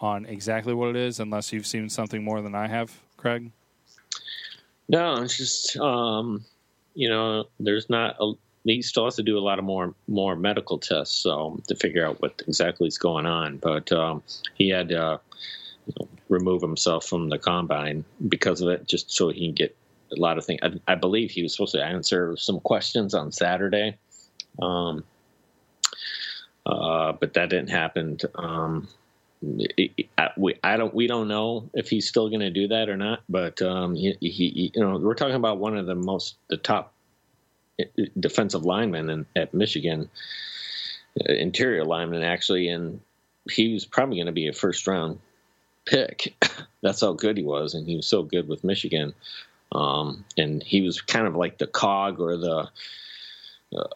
on 0.00 0.26
exactly 0.26 0.74
what 0.74 0.90
it 0.90 0.96
is, 0.96 1.18
unless 1.18 1.52
you've 1.52 1.66
seen 1.66 1.88
something 1.88 2.22
more 2.22 2.42
than 2.42 2.54
I 2.54 2.68
have, 2.68 3.00
Craig. 3.16 3.50
No, 4.88 5.14
it's 5.23 5.37
just 5.37 5.77
um, 5.77 6.44
you 6.94 7.09
know, 7.09 7.44
there's 7.61 7.90
not. 7.90 8.16
A, 8.20 8.33
he 8.64 8.81
still 8.81 9.05
has 9.05 9.16
to 9.16 9.23
do 9.23 9.37
a 9.37 9.40
lot 9.40 9.59
of 9.59 9.64
more 9.64 9.94
more 10.09 10.37
medical 10.37 10.79
tests, 10.79 11.16
so 11.16 11.61
to 11.68 11.77
figure 11.77 12.07
out 12.07 12.23
what 12.23 12.42
exactly 12.47 12.88
is 12.88 12.99
going 12.99 13.27
on. 13.27 13.59
But 13.59 13.92
um, 13.92 14.23
he 14.55 14.70
had 14.70 14.88
to 14.88 15.03
uh, 15.03 15.18
you 15.87 15.94
know, 16.01 16.09
remove 16.29 16.62
himself 16.62 17.05
from 17.05 17.29
the 17.29 17.38
combine 17.38 18.05
because 18.29 18.61
of 18.61 18.68
it, 18.68 18.88
just 18.88 19.11
so 19.11 19.29
he 19.29 19.47
can 19.47 19.55
get 19.55 19.77
a 20.12 20.20
lot 20.20 20.38
of 20.38 20.44
things. 20.44 20.61
I, 20.62 20.92
I, 20.92 20.94
believe 20.94 21.31
he 21.31 21.42
was 21.42 21.53
supposed 21.53 21.75
to 21.75 21.85
answer 21.85 22.37
some 22.37 22.61
questions 22.61 23.14
on 23.14 23.33
Saturday, 23.33 23.99
um, 24.62 25.05
uh, 26.64 27.12
but 27.12 27.35
that 27.35 27.51
didn't 27.51 27.70
happen. 27.70 28.18
Um, 28.35 28.88
we, 30.37 30.54
I 30.62 30.76
don't. 30.76 30.94
We 30.94 31.07
don't 31.07 31.28
know 31.28 31.70
if 31.74 31.88
he's 31.88 32.09
still 32.09 32.28
going 32.28 32.40
to 32.40 32.50
do 32.50 32.68
that 32.68 32.88
or 32.88 32.96
not. 32.96 33.22
But 33.28 33.61
um, 33.62 33.94
he, 33.94 34.16
he, 34.20 34.72
you 34.74 34.80
know, 34.80 34.96
we're 34.98 35.14
talking 35.14 35.35
about 35.35 35.59
one 35.59 35.76
of 35.76 35.87
the 35.87 35.94
most 35.94 36.37
the 36.48 36.57
top 36.57 36.92
uh, 37.80 37.85
defensive 38.18 38.64
linemen 38.64 39.11
in, 39.11 39.26
at 39.37 39.54
Michigan, 39.54 40.09
uh, 41.20 41.33
interior 41.33 41.85
lineman 41.85 42.22
actually, 42.22 42.68
and 42.68 43.00
he 43.50 43.72
was 43.72 43.85
probably 43.85 44.16
going 44.16 44.26
to 44.26 44.33
be 44.33 44.48
a 44.48 44.52
first 44.52 44.87
round 44.87 45.18
pick. 45.85 46.35
That's 46.83 47.00
how 47.00 47.12
good 47.12 47.37
he 47.37 47.44
was, 47.44 47.74
and 47.74 47.87
he 47.87 47.96
was 47.96 48.07
so 48.07 48.22
good 48.22 48.48
with 48.48 48.64
Michigan. 48.64 49.14
Um, 49.72 50.24
and 50.37 50.62
he 50.62 50.83
was 50.83 51.00
kind 51.00 51.26
of 51.26 51.35
like 51.35 51.59
the 51.59 51.66
cog 51.66 52.20
or 52.20 52.37
the 52.37 52.68
uh, 53.76 53.88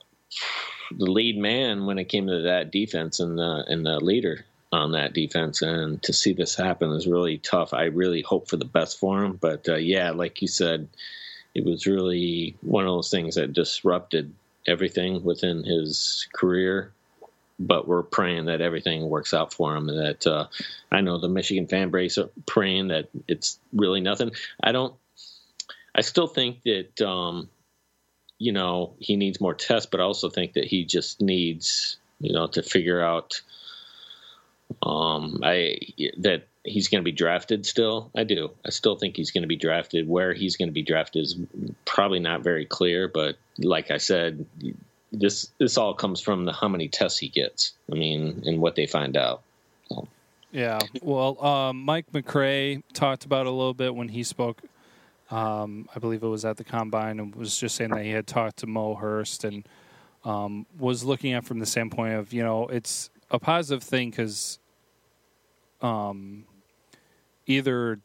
the 0.97 1.11
lead 1.11 1.39
man 1.39 1.87
when 1.87 1.99
it 1.99 2.09
came 2.09 2.27
to 2.27 2.43
that 2.43 2.71
defense 2.71 3.21
and 3.21 3.39
the 3.39 3.65
and 3.69 3.85
the 3.85 4.01
leader 4.01 4.45
on 4.73 4.93
that 4.93 5.15
defense. 5.15 5.63
And 5.63 6.03
to 6.03 6.13
see 6.13 6.33
this 6.33 6.55
happen 6.55 6.91
is 6.93 7.07
really 7.07 7.39
tough. 7.39 7.73
I 7.73 7.85
really 7.85 8.23
hope 8.23 8.49
for 8.49 8.57
the 8.57 8.65
best 8.65 8.99
for 8.99 9.25
him, 9.25 9.39
but 9.41 9.69
uh, 9.69 9.77
yeah, 9.77 10.11
like 10.11 10.43
you 10.43 10.49
said, 10.49 10.89
it 11.55 11.65
was 11.65 11.87
really 11.87 12.57
one 12.61 12.85
of 12.85 12.91
those 12.91 13.11
things 13.11 13.37
that 13.37 13.53
disrupted 13.53 14.33
everything 14.67 15.25
within 15.25 15.65
his 15.65 16.29
career 16.35 16.93
but 17.59 17.89
we're 17.89 18.03
praying 18.03 18.45
that 18.45 18.61
everything 18.61 19.09
works 19.09 19.35
out 19.35 19.53
for 19.53 19.75
him. 19.75 19.89
And 19.89 19.99
that 19.99 20.27
uh, 20.27 20.47
I 20.93 21.01
know 21.01 21.19
the 21.19 21.29
Michigan 21.29 21.67
fan 21.67 21.91
base 21.91 22.19
are 22.19 22.31
praying 22.47 22.89
that 22.89 23.09
it's 23.27 23.59
really 23.73 24.01
nothing. 24.01 24.31
I 24.63 24.73
don't 24.73 24.95
I 25.95 26.03
still 26.03 26.29
think 26.29 26.63
that 26.65 27.01
um, 27.01 27.49
you 28.39 28.53
know 28.53 28.95
he 28.99 29.17
needs 29.17 29.41
more 29.41 29.55
tests, 29.55 29.89
but 29.91 30.01
I 30.01 30.05
also 30.05 30.31
think 30.31 30.53
that 30.53 30.65
he 30.65 30.85
just 30.85 31.21
needs 31.21 31.97
you 32.21 32.33
know 32.33 32.47
to 32.49 32.63
figure 32.63 33.03
out 33.03 33.41
um, 34.83 35.41
I 35.43 35.79
that 36.19 36.49
he's 36.65 36.89
going 36.89 37.01
to 37.01 37.05
be 37.05 37.13
drafted 37.13 37.67
still. 37.67 38.11
I 38.17 38.25
do. 38.25 38.51
I 38.65 38.71
still 38.71 38.97
think 38.97 39.17
he's 39.17 39.31
going 39.31 39.43
to 39.43 39.49
be 39.49 39.57
drafted. 39.57 40.09
Where 40.09 40.35
he's 40.35 40.57
going 40.57 40.69
to 40.69 40.75
be 40.75 40.83
drafted 40.83 41.25
is 41.25 41.37
probably 41.85 42.21
not 42.21 42.43
very 42.43 42.67
clear, 42.67 43.09
but 43.09 43.37
like 43.59 43.91
I 43.91 43.99
said, 43.99 44.47
this 45.13 45.51
this 45.59 45.79
all 45.79 45.95
comes 45.95 46.21
from 46.21 46.45
the 46.45 46.53
how 46.53 46.69
many 46.69 46.89
tests 46.89 47.19
he 47.19 47.29
gets. 47.29 47.73
I 47.91 47.95
mean, 47.95 48.43
and 48.47 48.61
what 48.61 48.77
they 48.77 48.87
find 48.87 49.17
out. 49.17 49.43
So. 49.89 50.09
Yeah. 50.53 50.79
Well, 51.03 51.45
um, 51.45 51.85
Mike 51.85 52.11
McCray 52.13 52.83
talked 52.95 53.27
about 53.27 53.47
a 53.47 53.51
little 53.51 53.75
bit 53.75 53.95
when 53.95 54.09
he 54.09 54.23
spoke 54.23 54.63
um, 55.31 55.89
I 55.95 55.99
believe 55.99 56.23
it 56.23 56.29
was 56.29 56.45
at 56.45 56.57
the 56.57 56.65
combine, 56.65 57.21
and 57.21 57.35
was 57.35 57.59
just 57.59 57.77
saying 57.77 57.91
that 57.91 58.05
he 58.05 58.11
had 58.11 58.27
talked 58.27 58.59
to 58.59 58.67
Mo 58.67 58.95
Hurst 58.95 59.45
and 59.45 59.69
um, 60.25 60.67
was 60.79 61.05
looking 61.05 61.33
at 61.35 61.45
from 61.45 61.59
the 61.59 61.67
standpoint 61.67 62.15
of 62.15 62.33
you 62.33 62.43
know 62.43 62.67
it's 62.69 63.11
a 63.31 63.39
positive 63.39 63.83
thing 63.83 64.11
because 64.11 64.59
um, 65.81 66.45
either 67.47 68.01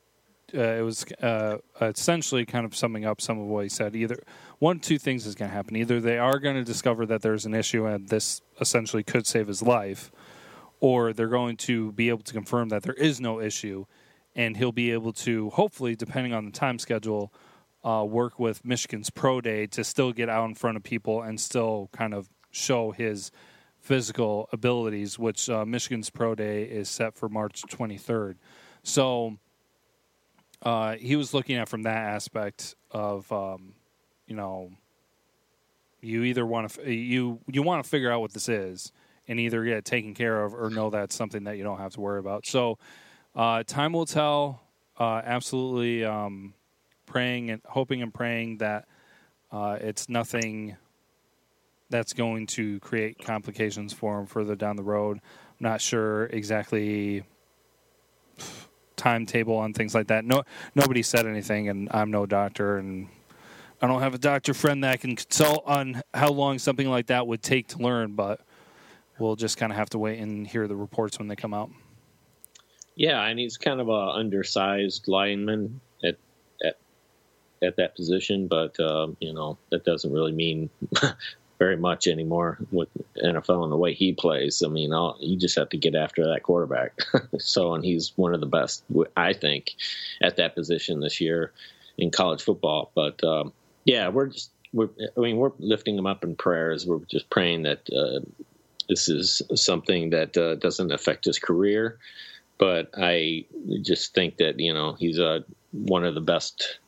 uh, 0.55 0.59
it 0.59 0.81
was 0.81 1.05
uh, 1.21 1.57
essentially 1.81 2.45
kind 2.45 2.65
of 2.65 2.75
summing 2.75 3.05
up 3.05 3.19
some 3.19 3.39
of 3.39 3.45
what 3.45 3.63
he 3.63 3.69
said. 3.69 3.95
Either 3.95 4.21
one, 4.59 4.79
two 4.79 4.99
things 4.99 5.25
is 5.25 5.36
going 5.36 5.49
to 5.49 5.55
happen. 5.55 5.75
Either 5.75 5.99
they 5.99 6.17
are 6.17 6.39
going 6.39 6.55
to 6.55 6.63
discover 6.63 7.05
that 7.05 7.21
there's 7.21 7.45
an 7.45 7.53
issue 7.53 7.86
and 7.86 8.09
this 8.09 8.41
essentially 8.62 9.03
could 9.03 9.25
save 9.25 9.47
his 9.47 9.62
life, 9.62 10.12
or 10.79 11.13
they're 11.13 11.27
going 11.27 11.57
to 11.57 11.91
be 11.93 12.09
able 12.09 12.23
to 12.23 12.33
confirm 12.33 12.69
that 12.69 12.83
there 12.83 12.93
is 12.93 13.19
no 13.19 13.39
issue 13.39 13.86
and 14.36 14.57
he'll 14.57 14.71
be 14.71 14.91
able 14.91 15.13
to 15.13 15.49
hopefully, 15.51 15.95
depending 15.95 16.33
on 16.33 16.45
the 16.45 16.51
time 16.51 16.79
schedule, 16.79 17.31
uh, 17.83 18.05
work 18.07 18.39
with 18.39 18.63
Michigan's 18.63 19.09
Pro 19.09 19.41
Day 19.41 19.67
to 19.67 19.83
still 19.83 20.12
get 20.12 20.29
out 20.29 20.45
in 20.45 20.55
front 20.55 20.77
of 20.77 20.83
people 20.83 21.21
and 21.21 21.39
still 21.39 21.89
kind 21.91 22.13
of 22.13 22.29
show 22.51 22.91
his 22.91 23.31
physical 23.84 24.48
abilities, 24.54 25.19
which 25.19 25.50
uh, 25.50 25.65
Michigan's 25.65 26.10
Pro 26.10 26.34
Day 26.34 26.63
is 26.63 26.89
set 26.89 27.15
for 27.15 27.28
March 27.28 27.63
23rd. 27.63 28.36
So 28.82 29.38
uh, 30.62 30.96
he 30.96 31.17
was 31.17 31.34
looking 31.34 31.58
at 31.58 31.67
from 31.67 31.84
that 31.84 31.98
aspect 31.98 32.76
of, 32.91 33.30
um, 33.32 33.74
you 34.26 34.38
know, 34.38 34.72
you 36.00 36.24
either 36.24 36.46
want 36.46 36.69
to 36.69 36.93
you 36.93 37.39
you 37.48 37.63
want 37.63 37.82
to 37.82 37.89
figure 37.89 38.12
out 38.12 38.19
what 38.19 38.34
this 38.34 38.50
is 38.50 38.91
and 39.30 39.39
either 39.39 39.63
get 39.63 39.86
taken 39.86 40.13
care 40.13 40.43
of 40.43 40.54
or 40.54 40.69
know 40.69 40.89
that's 40.89 41.15
something 41.15 41.46
that 41.46 41.58
you 41.58 41.63
don't 41.63 41.78
have 41.78 41.93
to 41.93 42.02
worry 42.02 42.19
about. 42.19 42.46
So 42.46 42.78
uh, 43.36 43.63
time 43.63 43.93
will 43.93 44.06
tell. 44.06 44.62
Uh, 45.00 45.22
absolutely 45.26 46.06
um, 46.06 46.54
praying 47.06 47.50
and 47.50 47.62
hoping 47.65 48.02
and 48.02 48.13
praying 48.13 48.58
that 48.58 48.86
uh, 49.52 49.78
it's 49.80 50.08
nothing 50.10 50.76
that's 51.93 52.13
going 52.13 52.47
to 52.47 52.79
create 52.79 53.23
complications 53.23 53.93
for 53.93 54.19
him 54.19 54.25
further 54.25 54.56
down 54.56 54.75
the 54.75 54.84
road. 54.84 55.17
I'm 55.19 55.58
not 55.60 55.79
sure 55.79 56.25
exactly 56.25 57.23
timetable 58.97 59.56
on 59.56 59.73
things 59.73 59.93
like 59.93 60.08
that. 60.08 60.25
No, 60.25 60.43
nobody 60.73 61.03
said 61.03 61.27
anything, 61.27 61.69
and 61.69 61.88
I'm 61.91 62.10
no 62.10 62.25
doctor, 62.25 62.79
and 62.79 63.10
I 63.79 63.86
don't 63.86 64.01
have 64.01 64.15
a 64.15 64.17
doctor 64.17 64.56
friend 64.56 64.84
that 64.84 65.01
can 65.01 65.15
consult 65.15 65.63
on 65.67 66.01
how 66.15 66.29
long 66.29 66.58
something 66.58 66.89
like 66.89 67.08
that 67.08 67.27
would 67.27 67.43
take 67.43 67.67
to 67.69 67.77
learn. 67.77 68.13
But 68.13 68.41
we'll 69.19 69.36
just 69.36 69.58
kind 69.58 69.71
of 69.71 69.77
have 69.77 69.91
to 69.91 69.99
wait 69.99 70.17
and 70.17 70.47
hear 70.47 70.67
the 70.67 70.75
reports 70.75 71.19
when 71.19 71.27
they 71.27 71.36
come 71.36 71.53
out. 71.53 71.69
Yeah, 72.95 73.23
and 73.23 73.38
he's 73.38 73.58
kind 73.58 73.79
of 73.79 73.88
a 73.88 74.13
undersized 74.15 75.08
lineman 75.08 75.79
at 76.03 76.17
at 76.65 76.77
at 77.62 77.75
that 77.75 77.95
position, 77.95 78.47
but 78.47 78.79
um, 78.79 79.15
you 79.19 79.32
know 79.32 79.60
that 79.69 79.86
doesn't 79.86 80.12
really 80.12 80.32
mean 80.32 80.71
very 81.59 81.77
much 81.77 82.07
anymore 82.07 82.57
with 82.71 82.89
NFL 83.23 83.63
and 83.63 83.71
the 83.71 83.77
way 83.77 83.93
he 83.93 84.13
plays. 84.13 84.61
I 84.63 84.67
mean, 84.67 84.91
you 85.19 85.37
just 85.37 85.57
have 85.57 85.69
to 85.69 85.77
get 85.77 85.95
after 85.95 86.25
that 86.25 86.43
quarterback. 86.43 86.99
so, 87.39 87.73
and 87.73 87.83
he's 87.83 88.13
one 88.15 88.33
of 88.33 88.39
the 88.39 88.47
best, 88.47 88.83
I 89.15 89.33
think, 89.33 89.75
at 90.21 90.37
that 90.37 90.55
position 90.55 90.99
this 90.99 91.21
year 91.21 91.51
in 91.97 92.11
college 92.11 92.41
football. 92.41 92.91
But 92.95 93.23
um, 93.23 93.53
yeah, 93.85 94.09
we're 94.09 94.27
just 94.27 94.51
we're 94.73 94.89
I 95.15 95.19
mean 95.19 95.37
we're 95.37 95.51
lifting 95.59 95.97
him 95.97 96.07
up 96.07 96.23
in 96.23 96.35
prayers. 96.35 96.85
We're 96.85 96.99
just 97.05 97.29
praying 97.29 97.63
that 97.63 97.87
uh, 97.91 98.19
this 98.89 99.07
is 99.07 99.41
something 99.55 100.09
that 100.09 100.35
uh, 100.37 100.55
doesn't 100.55 100.91
affect 100.91 101.25
his 101.25 101.39
career. 101.39 101.99
But 102.57 102.89
I 102.97 103.45
just 103.81 104.13
think 104.13 104.37
that 104.37 104.59
you 104.59 104.73
know 104.73 104.93
he's 104.93 105.19
uh, 105.19 105.39
one 105.71 106.03
of 106.03 106.15
the 106.15 106.21
best 106.21 106.79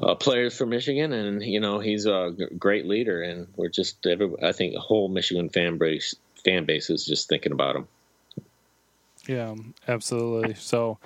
uh, 0.00 0.14
players 0.14 0.56
for 0.56 0.66
Michigan, 0.66 1.12
and 1.12 1.42
you 1.42 1.60
know 1.60 1.78
he's 1.78 2.06
a 2.06 2.34
great 2.58 2.86
leader, 2.86 3.22
and 3.22 3.46
we're 3.56 3.68
just 3.68 4.06
every, 4.06 4.30
I 4.42 4.52
think 4.52 4.74
the 4.74 4.80
whole 4.80 5.08
Michigan 5.08 5.48
fan 5.48 5.78
base 5.78 6.14
fan 6.44 6.64
base 6.64 6.90
is 6.90 7.04
just 7.04 7.28
thinking 7.28 7.52
about 7.52 7.76
him. 7.76 7.88
Yeah, 9.26 9.54
absolutely. 9.86 10.54
So 10.54 10.98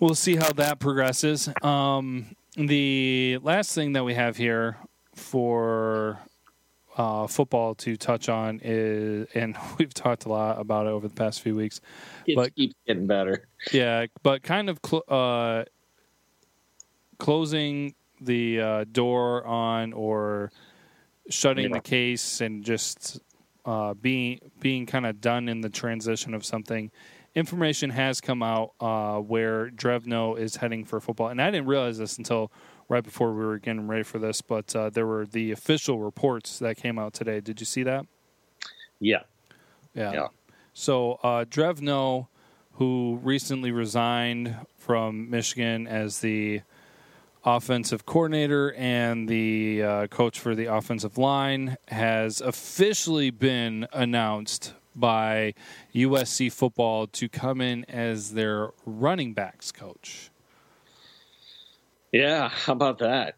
we'll 0.00 0.14
see 0.14 0.36
how 0.36 0.52
that 0.52 0.78
progresses. 0.78 1.48
Um, 1.62 2.34
the 2.56 3.38
last 3.42 3.74
thing 3.74 3.92
that 3.92 4.04
we 4.04 4.14
have 4.14 4.36
here 4.36 4.78
for 5.14 6.18
uh, 6.96 7.26
football 7.26 7.74
to 7.74 7.96
touch 7.96 8.28
on 8.28 8.60
is, 8.62 9.26
and 9.34 9.56
we've 9.78 9.92
talked 9.92 10.24
a 10.24 10.28
lot 10.28 10.60
about 10.60 10.86
it 10.86 10.90
over 10.90 11.08
the 11.08 11.14
past 11.14 11.42
few 11.42 11.54
weeks. 11.54 11.80
It 12.26 12.36
but 12.36 12.54
keeps 12.54 12.74
getting 12.86 13.06
better. 13.06 13.48
Yeah, 13.72 14.06
but 14.22 14.42
kind 14.42 14.70
of 14.70 14.80
cl- 14.84 15.04
uh, 15.08 15.64
closing 17.18 17.94
the 18.20 18.60
uh, 18.60 18.84
door 18.90 19.44
on 19.46 19.92
or 19.92 20.50
shutting 21.28 21.70
yeah. 21.70 21.76
the 21.76 21.80
case 21.80 22.40
and 22.40 22.64
just 22.64 23.20
uh, 23.64 23.94
being 23.94 24.38
being 24.60 24.86
kind 24.86 25.06
of 25.06 25.20
done 25.20 25.48
in 25.48 25.60
the 25.60 25.68
transition 25.68 26.34
of 26.34 26.44
something. 26.44 26.90
Information 27.34 27.90
has 27.90 28.20
come 28.20 28.42
out 28.42 28.72
uh, 28.80 29.18
where 29.18 29.68
Drevno 29.68 30.38
is 30.38 30.56
heading 30.56 30.84
for 30.84 31.00
football, 31.00 31.28
and 31.28 31.42
I 31.42 31.50
didn't 31.50 31.66
realize 31.66 31.98
this 31.98 32.16
until 32.16 32.50
right 32.88 33.04
before 33.04 33.34
we 33.34 33.44
were 33.44 33.58
getting 33.58 33.86
ready 33.86 34.04
for 34.04 34.18
this. 34.18 34.40
But 34.40 34.74
uh, 34.74 34.90
there 34.90 35.06
were 35.06 35.26
the 35.26 35.52
official 35.52 35.98
reports 35.98 36.58
that 36.60 36.76
came 36.76 36.98
out 36.98 37.12
today. 37.12 37.40
Did 37.40 37.60
you 37.60 37.66
see 37.66 37.82
that? 37.82 38.06
Yeah, 39.00 39.24
yeah. 39.94 40.12
yeah. 40.12 40.26
So 40.72 41.18
uh, 41.22 41.44
Drevno, 41.44 42.28
who 42.72 43.20
recently 43.22 43.70
resigned 43.70 44.56
from 44.78 45.28
Michigan 45.28 45.86
as 45.86 46.20
the 46.20 46.62
offensive 47.46 48.04
coordinator 48.04 48.74
and 48.74 49.28
the 49.28 49.82
uh, 49.82 50.06
coach 50.08 50.40
for 50.40 50.56
the 50.56 50.66
offensive 50.66 51.16
line, 51.16 51.76
has 51.88 52.40
officially 52.40 53.30
been 53.30 53.86
announced 53.92 54.74
by 54.96 55.54
USC 55.94 56.52
football 56.52 57.06
to 57.06 57.28
come 57.28 57.60
in 57.60 57.84
as 57.84 58.32
their 58.32 58.70
running 58.84 59.32
backs 59.32 59.70
coach. 59.70 60.30
Yeah, 62.12 62.48
how 62.48 62.72
about 62.72 62.98
that? 62.98 63.36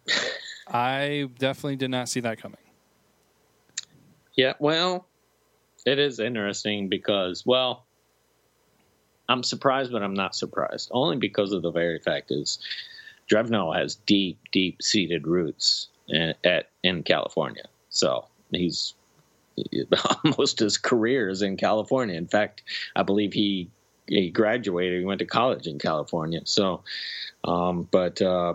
I 0.66 1.28
definitely 1.38 1.76
did 1.76 1.90
not 1.90 2.08
see 2.08 2.20
that 2.20 2.40
coming. 2.40 2.58
Yeah, 4.36 4.54
well, 4.58 5.06
it 5.84 5.98
is 5.98 6.20
interesting 6.20 6.88
because, 6.88 7.44
well, 7.44 7.84
I'm 9.28 9.42
surprised, 9.42 9.92
but 9.92 10.02
I'm 10.02 10.14
not 10.14 10.34
surprised. 10.34 10.90
Only 10.92 11.16
because 11.16 11.52
of 11.52 11.62
the 11.62 11.72
very 11.72 11.98
fact 11.98 12.30
is 12.30 12.58
Drevno 13.28 13.76
has 13.76 13.94
deep, 13.94 14.38
deep 14.52 14.82
seated 14.82 15.26
roots 15.26 15.88
in, 16.08 16.34
at 16.44 16.70
in 16.82 17.02
California. 17.02 17.64
So 17.90 18.26
he's 18.50 18.94
almost 20.24 20.58
his 20.58 20.78
career 20.78 21.28
is 21.28 21.42
in 21.42 21.56
California. 21.56 22.16
In 22.16 22.26
fact, 22.26 22.62
I 22.96 23.02
believe 23.02 23.32
he 23.32 23.70
he 24.06 24.30
graduated. 24.30 25.00
He 25.00 25.04
went 25.04 25.18
to 25.20 25.26
college 25.26 25.66
in 25.66 25.78
California. 25.78 26.40
So, 26.44 26.82
um, 27.44 27.86
but 27.90 28.20
uh, 28.22 28.54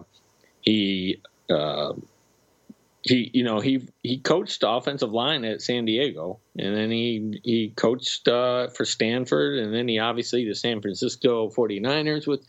he 0.62 1.22
uh, 1.50 1.94
he 3.04 3.30
you 3.34 3.44
know 3.44 3.60
he 3.60 3.88
he 4.02 4.18
coached 4.18 4.64
offensive 4.66 5.12
line 5.12 5.46
at 5.46 5.62
San 5.62 5.86
Diego, 5.86 6.40
and 6.58 6.76
then 6.76 6.90
he 6.90 7.40
he 7.44 7.70
coached 7.76 8.28
uh, 8.28 8.68
for 8.70 8.86
Stanford, 8.86 9.60
and 9.60 9.74
then 9.74 9.88
he 9.88 10.00
obviously 10.00 10.48
the 10.48 10.56
San 10.56 10.82
Francisco 10.82 11.50
49ers 11.50 12.28
with 12.28 12.46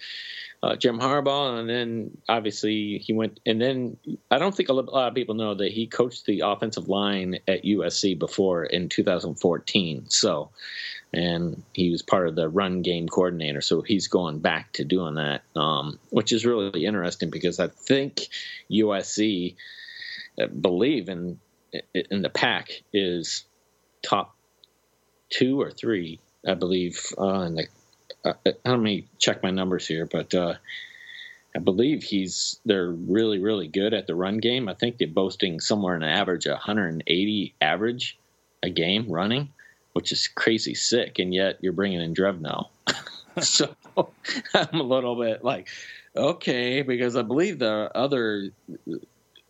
uh, 0.64 0.76
Jim 0.76 0.98
Harbaugh, 0.98 1.58
and 1.60 1.68
then 1.68 2.16
obviously 2.26 2.96
he 2.96 3.12
went. 3.12 3.38
And 3.44 3.60
then 3.60 3.98
I 4.30 4.38
don't 4.38 4.56
think 4.56 4.70
a 4.70 4.72
lot 4.72 5.08
of 5.08 5.14
people 5.14 5.34
know 5.34 5.54
that 5.54 5.72
he 5.72 5.86
coached 5.86 6.24
the 6.24 6.40
offensive 6.40 6.88
line 6.88 7.38
at 7.46 7.64
USC 7.64 8.18
before 8.18 8.64
in 8.64 8.88
2014. 8.88 10.08
So, 10.08 10.48
and 11.12 11.62
he 11.74 11.90
was 11.90 12.00
part 12.00 12.28
of 12.28 12.34
the 12.34 12.48
run 12.48 12.80
game 12.80 13.08
coordinator. 13.08 13.60
So 13.60 13.82
he's 13.82 14.08
going 14.08 14.38
back 14.38 14.72
to 14.74 14.84
doing 14.84 15.16
that, 15.16 15.42
um, 15.54 15.98
which 16.08 16.32
is 16.32 16.46
really 16.46 16.86
interesting 16.86 17.28
because 17.28 17.60
I 17.60 17.68
think 17.68 18.28
USC 18.70 19.56
uh, 20.40 20.46
believe 20.46 21.10
in 21.10 21.40
in 21.94 22.22
the 22.22 22.30
pack 22.30 22.70
is 22.90 23.44
top 24.00 24.34
two 25.28 25.60
or 25.60 25.70
three, 25.70 26.20
I 26.46 26.54
believe, 26.54 27.04
uh, 27.18 27.40
in 27.40 27.54
the 27.56 27.66
uh, 28.24 28.32
let 28.64 28.80
me 28.80 29.06
check 29.18 29.42
my 29.42 29.50
numbers 29.50 29.86
here, 29.86 30.06
but 30.06 30.34
uh, 30.34 30.54
I 31.54 31.58
believe 31.58 32.02
he's 32.02 32.58
they're 32.64 32.90
really 32.90 33.38
really 33.38 33.68
good 33.68 33.94
at 33.94 34.06
the 34.06 34.14
run 34.14 34.38
game. 34.38 34.68
I 34.68 34.74
think 34.74 34.98
they're 34.98 35.08
boasting 35.08 35.60
somewhere 35.60 35.94
an 35.94 36.02
average 36.02 36.46
180 36.46 37.54
average 37.60 38.18
a 38.62 38.70
game 38.70 39.08
running, 39.08 39.50
which 39.92 40.10
is 40.10 40.26
crazy 40.28 40.74
sick. 40.74 41.18
And 41.18 41.34
yet 41.34 41.58
you're 41.60 41.72
bringing 41.72 42.00
in 42.00 42.14
Drevno, 42.14 42.68
so 43.40 43.74
I'm 44.54 44.80
a 44.80 44.82
little 44.82 45.16
bit 45.16 45.44
like 45.44 45.68
okay 46.16 46.82
because 46.82 47.16
I 47.16 47.22
believe 47.22 47.58
the 47.58 47.90
other 47.94 48.50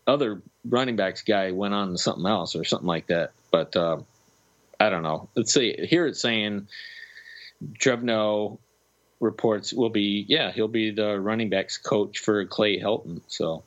other 0.07 0.43
running 0.65 0.97
backs 0.97 1.23
guy 1.23 1.53
went 1.53 1.75
on 1.75 1.93
to 1.93 1.99
something 1.99 2.27
else 2.27 2.57
or 2.57 2.65
something 2.65 2.89
like 2.89 3.07
that. 3.07 3.33
But 3.51 3.77
uh, 3.77 3.99
I 4.81 4.91
don't 4.91 5.03
know. 5.03 5.29
Let's 5.35 5.55
see. 5.55 5.75
Here 5.89 6.07
it's 6.07 6.21
saying 6.21 6.69
Drevno 7.81 8.59
reports 9.25 9.73
will 9.73 9.91
be 9.91 10.25
yeah 10.29 10.53
he'll 10.53 10.69
be 10.69 10.91
the 10.91 11.19
running 11.19 11.51
backs 11.51 11.79
coach 11.79 12.21
for 12.21 12.45
Clay 12.45 12.79
Helton. 12.79 13.21
So 13.27 13.65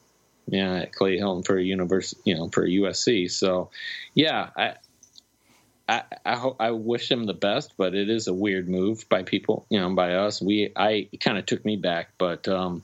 yeah, 0.47 0.85
Clay 0.85 1.19
Helton 1.19 1.45
for 1.45 1.57
a 1.57 1.63
university, 1.63 2.21
you 2.25 2.35
know, 2.35 2.47
for 2.49 2.65
USC. 2.65 3.29
So 3.29 3.69
yeah, 4.13 4.49
I. 4.55 4.75
I 5.89 6.03
I, 6.25 6.35
hope, 6.35 6.57
I 6.59 6.71
wish 6.71 7.09
him 7.09 7.23
the 7.23 7.33
best, 7.33 7.71
but 7.77 7.95
it 7.95 8.09
is 8.09 8.27
a 8.27 8.33
weird 8.33 8.67
move 8.67 9.07
by 9.07 9.23
people, 9.23 9.65
you 9.69 9.79
know, 9.79 9.89
by 9.95 10.15
us. 10.15 10.41
We 10.41 10.73
I 10.75 11.07
kind 11.21 11.37
of 11.37 11.45
took 11.45 11.63
me 11.63 11.77
back, 11.77 12.09
but 12.17 12.45
um, 12.49 12.83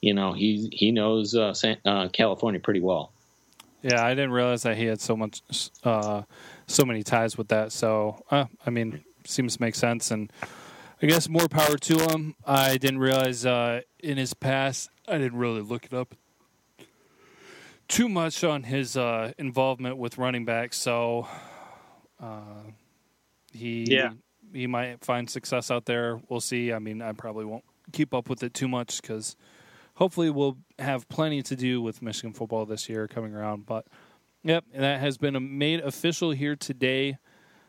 you 0.00 0.12
know 0.12 0.32
he 0.32 0.68
he 0.72 0.90
knows 0.90 1.36
uh, 1.36 1.54
San, 1.54 1.76
uh, 1.84 2.08
California 2.08 2.58
pretty 2.58 2.80
well. 2.80 3.12
Yeah, 3.82 4.04
I 4.04 4.10
didn't 4.10 4.32
realize 4.32 4.64
that 4.64 4.76
he 4.76 4.86
had 4.86 5.00
so 5.00 5.16
much, 5.16 5.42
uh, 5.84 6.22
so 6.66 6.84
many 6.84 7.04
ties 7.04 7.38
with 7.38 7.46
that. 7.48 7.70
So, 7.70 8.24
uh, 8.32 8.46
I 8.66 8.70
mean, 8.70 9.04
seems 9.24 9.56
to 9.56 9.62
make 9.62 9.76
sense, 9.76 10.10
and 10.10 10.32
I 11.02 11.06
guess 11.06 11.28
more 11.28 11.48
power 11.48 11.76
to 11.76 11.98
him. 12.08 12.34
I 12.44 12.78
didn't 12.78 12.98
realize 13.00 13.44
uh, 13.44 13.82
in 14.02 14.16
his 14.16 14.32
past. 14.34 14.90
I 15.06 15.18
didn't 15.18 15.38
really 15.38 15.60
look 15.60 15.84
it 15.84 15.92
up 15.92 16.14
too 17.88 18.08
much 18.08 18.42
on 18.42 18.64
his 18.64 18.96
uh, 18.96 19.32
involvement 19.38 19.96
with 19.98 20.18
running 20.18 20.44
backs, 20.44 20.76
so 20.76 21.28
uh, 22.20 22.40
he 23.52 23.84
Yeah. 23.88 24.10
he 24.52 24.66
might 24.66 25.04
find 25.04 25.30
success 25.30 25.70
out 25.70 25.84
there. 25.84 26.20
We'll 26.28 26.40
see. 26.40 26.72
I 26.72 26.78
mean, 26.80 27.00
I 27.02 27.12
probably 27.12 27.44
won't 27.44 27.64
keep 27.92 28.12
up 28.12 28.28
with 28.28 28.42
it 28.42 28.54
too 28.54 28.66
much 28.66 29.00
because 29.00 29.36
hopefully 29.94 30.30
we'll 30.30 30.56
have 30.80 31.08
plenty 31.08 31.42
to 31.42 31.54
do 31.54 31.80
with 31.80 32.02
Michigan 32.02 32.32
football 32.32 32.66
this 32.66 32.88
year 32.88 33.06
coming 33.06 33.34
around. 33.34 33.66
But 33.66 33.86
yep, 34.42 34.64
that 34.74 34.98
has 34.98 35.16
been 35.18 35.58
made 35.58 35.78
official 35.80 36.32
here 36.32 36.56
today. 36.56 37.18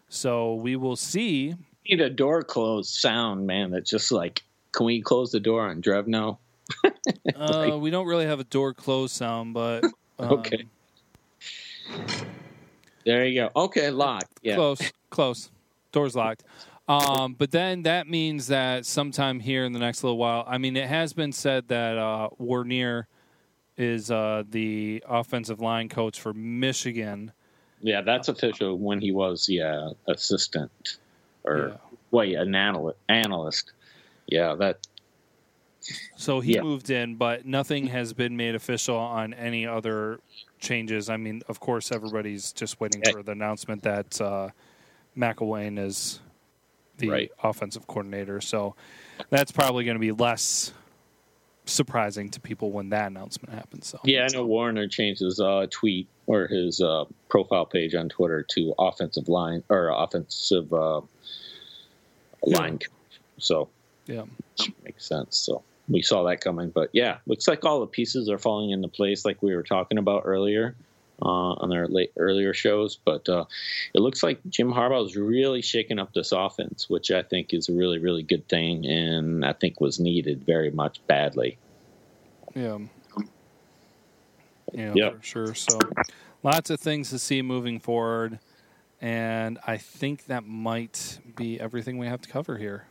So 0.09 0.55
we 0.55 0.75
will 0.77 0.95
see. 0.95 1.53
Need 1.89 2.01
a 2.01 2.09
door 2.09 2.43
closed 2.43 2.89
sound, 2.89 3.47
man. 3.47 3.71
That's 3.71 3.89
just 3.89 4.11
like, 4.11 4.43
can 4.73 4.85
we 4.85 5.01
close 5.01 5.31
the 5.31 5.39
door 5.39 5.67
on 5.67 5.81
Drevno? 5.81 6.37
Uh, 7.35 7.77
we 7.79 7.89
don't 7.89 8.07
really 8.07 8.25
have 8.25 8.39
a 8.39 8.43
door 8.43 8.73
closed 8.73 9.15
sound, 9.15 9.53
but 9.53 9.83
um, 10.19 10.31
Okay. 10.31 10.65
There 13.05 13.25
you 13.25 13.41
go. 13.41 13.51
Okay, 13.55 13.89
locked. 13.89 14.39
Yeah. 14.41 14.55
Close, 14.55 14.81
close. 15.09 15.49
Door's 15.91 16.15
locked. 16.15 16.43
Um, 16.89 17.35
but 17.37 17.51
then 17.51 17.83
that 17.83 18.07
means 18.07 18.47
that 18.47 18.85
sometime 18.85 19.39
here 19.39 19.63
in 19.65 19.71
the 19.71 19.79
next 19.79 20.03
little 20.03 20.17
while, 20.17 20.43
I 20.47 20.57
mean, 20.57 20.75
it 20.75 20.87
has 20.87 21.13
been 21.13 21.31
said 21.31 21.67
that 21.69 21.97
uh, 21.97 22.29
Warinner 22.37 23.07
is 23.77 24.11
uh, 24.11 24.43
the 24.49 25.03
offensive 25.07 25.61
line 25.61 25.87
coach 25.89 26.19
for 26.19 26.33
Michigan. 26.33 27.31
Yeah, 27.81 28.01
that's 28.01 28.27
official 28.27 28.77
when 28.77 28.99
he 28.99 29.11
was, 29.11 29.47
yeah, 29.47 29.91
assistant 30.07 30.97
or, 31.43 31.69
Yeah. 31.69 31.77
wait, 32.11 32.35
an 32.35 32.55
analyst. 32.55 32.97
analyst. 33.09 33.71
Yeah, 34.27 34.55
that, 34.55 34.79
So 36.17 36.41
he 36.41 36.55
Yeah. 36.55 36.61
moved 36.63 36.89
in, 36.89 37.15
but 37.15 37.45
nothing 37.45 37.87
has 37.87 38.11
been 38.11 38.35
made 38.35 38.55
official 38.55 38.97
on 38.97 39.33
any 39.33 39.65
other 39.65 40.19
changes. 40.59 41.09
I 41.09 41.15
mean, 41.15 41.43
of 41.47 41.61
course, 41.61 41.91
everybody's 41.93 42.51
just 42.51 42.81
waiting 42.81 43.01
for 43.03 43.23
the 43.23 43.31
announcement 43.31 43.83
that 43.83 44.19
uh, 44.19 44.49
McElwain 45.15 45.79
is 45.79 46.19
the 46.97 47.09
Right. 47.09 47.31
offensive 47.41 47.87
coordinator. 47.87 48.41
So 48.41 48.75
that's 49.29 49.51
probably 49.53 49.85
going 49.85 49.95
to 49.95 49.99
be 49.99 50.11
less 50.11 50.73
surprising 51.65 52.29
to 52.31 52.39
people 52.41 52.71
when 52.71 52.89
that 52.89 53.07
announcement 53.07 53.53
happens. 53.53 53.87
So 53.87 53.99
yeah, 54.03 54.25
I 54.25 54.27
know 54.33 54.45
Warinner 54.45 54.87
changed 54.89 55.21
his 55.21 55.39
uh, 55.39 55.67
tweet 55.69 56.07
or 56.25 56.47
his 56.47 56.81
uh, 56.81 57.05
profile 57.29 57.65
page 57.65 57.93
on 57.95 58.09
Twitter 58.09 58.43
to 58.55 58.73
offensive 58.79 59.29
line 59.29 59.63
or 59.69 59.89
offensive 59.89 60.73
uh, 60.73 61.01
line. 62.43 62.79
So 63.37 63.69
yeah, 64.05 64.23
makes 64.83 65.05
sense. 65.05 65.37
So 65.37 65.63
we 65.89 66.01
saw 66.01 66.23
that 66.23 66.41
coming, 66.41 66.69
but 66.69 66.89
yeah, 66.93 67.17
looks 67.25 67.47
like 67.47 67.63
all 67.65 67.79
the 67.81 67.87
pieces 67.87 68.29
are 68.29 68.37
falling 68.37 68.71
into 68.71 68.87
place, 68.87 69.23
like 69.25 69.41
we 69.41 69.55
were 69.55 69.63
talking 69.63 69.97
about 69.97 70.23
earlier 70.25 70.75
uh, 71.21 71.25
on 71.25 71.71
our 71.73 71.87
late 71.87 72.11
earlier 72.17 72.53
shows. 72.53 72.97
But 73.03 73.27
uh, 73.29 73.45
it 73.93 73.99
looks 73.99 74.21
like 74.23 74.39
Jim 74.49 74.71
Harbaugh 74.73 75.05
is 75.05 75.15
really 75.15 75.61
shaking 75.61 75.99
up 75.99 76.13
this 76.13 76.31
offense, 76.31 76.89
which 76.89 77.11
I 77.11 77.21
think 77.23 77.53
is 77.53 77.69
a 77.69 77.73
really, 77.73 77.99
really 77.99 78.23
good 78.23 78.47
thing, 78.49 78.85
and 78.85 79.45
I 79.45 79.53
think 79.53 79.79
was 79.79 79.99
needed 79.99 80.43
very 80.45 80.71
much 80.71 80.99
badly. 81.07 81.57
yeah, 82.55 82.79
yeah, 84.73 84.93
Yeah. 84.95 85.09
for 85.11 85.23
sure. 85.23 85.55
So 85.55 85.79
lots 86.43 86.69
of 86.69 86.79
things 86.79 87.09
to 87.11 87.19
see 87.19 87.41
moving 87.41 87.79
forward. 87.79 88.39
And 88.99 89.59
I 89.67 89.77
think 89.77 90.25
that 90.25 90.45
might 90.45 91.19
be 91.35 91.59
everything 91.59 91.97
we 91.97 92.07
have 92.07 92.21
to 92.21 92.29
cover 92.29 92.57
here. 92.57 92.87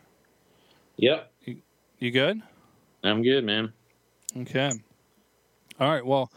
Yep, 0.99 1.33
You 1.99 2.11
good? 2.11 2.43
I'm 3.03 3.23
good, 3.23 3.45
man. 3.45 3.73
Okay. 4.37 4.71
All 5.79 5.91
right. 5.91 6.05
Well, 6.05 6.31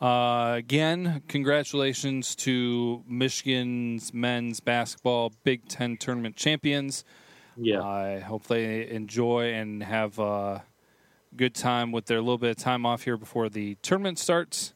uh, 0.00 0.54
again, 0.56 1.22
congratulations 1.28 2.34
to 2.36 3.04
Michigan's 3.06 4.14
men's 4.14 4.60
basketball 4.60 5.32
Big 5.44 5.68
Ten 5.68 5.96
tournament 5.96 6.36
champions. 6.36 7.04
Yeah, 7.56 7.82
I 7.82 8.20
hope 8.20 8.46
they 8.46 8.88
enjoy 8.88 9.52
and 9.52 9.82
have 9.82 10.18
a 10.18 10.64
good 11.36 11.54
time 11.54 11.92
with 11.92 12.06
their 12.06 12.20
little 12.20 12.38
bit 12.38 12.50
of 12.50 12.56
time 12.56 12.86
off 12.86 13.02
here 13.02 13.16
before 13.16 13.48
the 13.48 13.76
tournament 13.82 14.18
starts, 14.18 14.72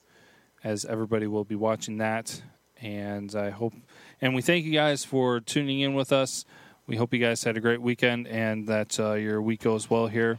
as 0.63 0.85
everybody 0.85 1.27
will 1.27 1.45
be 1.45 1.55
watching 1.55 1.97
that. 1.99 2.43
And 2.81 3.35
I 3.35 3.51
hope, 3.51 3.73
and 4.21 4.35
we 4.35 4.43
thank 4.43 4.65
you 4.65 4.73
guys 4.73 5.05
for 5.05 5.41
tuning 5.41 5.81
in 5.81 5.95
with 5.95 6.13
us. 6.13 6.45
We 6.87 6.97
hope 6.97 7.13
you 7.15 7.19
guys 7.21 7.43
had 7.45 7.57
a 7.57 7.61
great 7.61 7.81
weekend 7.81 8.27
and 8.29 8.67
that 8.69 8.99
uh, 9.01 9.15
your 9.15 9.41
week 9.41 9.63
goes 9.63 9.89
well 9.89 10.07
here. 10.07 10.39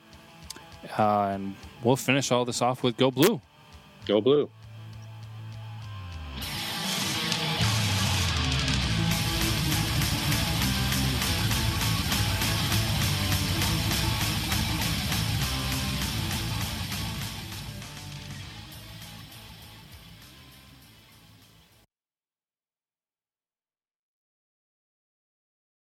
Uh, 0.98 1.30
and 1.34 1.56
we'll 1.84 1.96
finish 1.96 2.32
all 2.32 2.46
this 2.46 2.62
off 2.62 2.84
with 2.84 2.98
Go 2.98 3.10
Blue. 3.12 3.42
go 4.06 4.22
blue. 4.22 4.50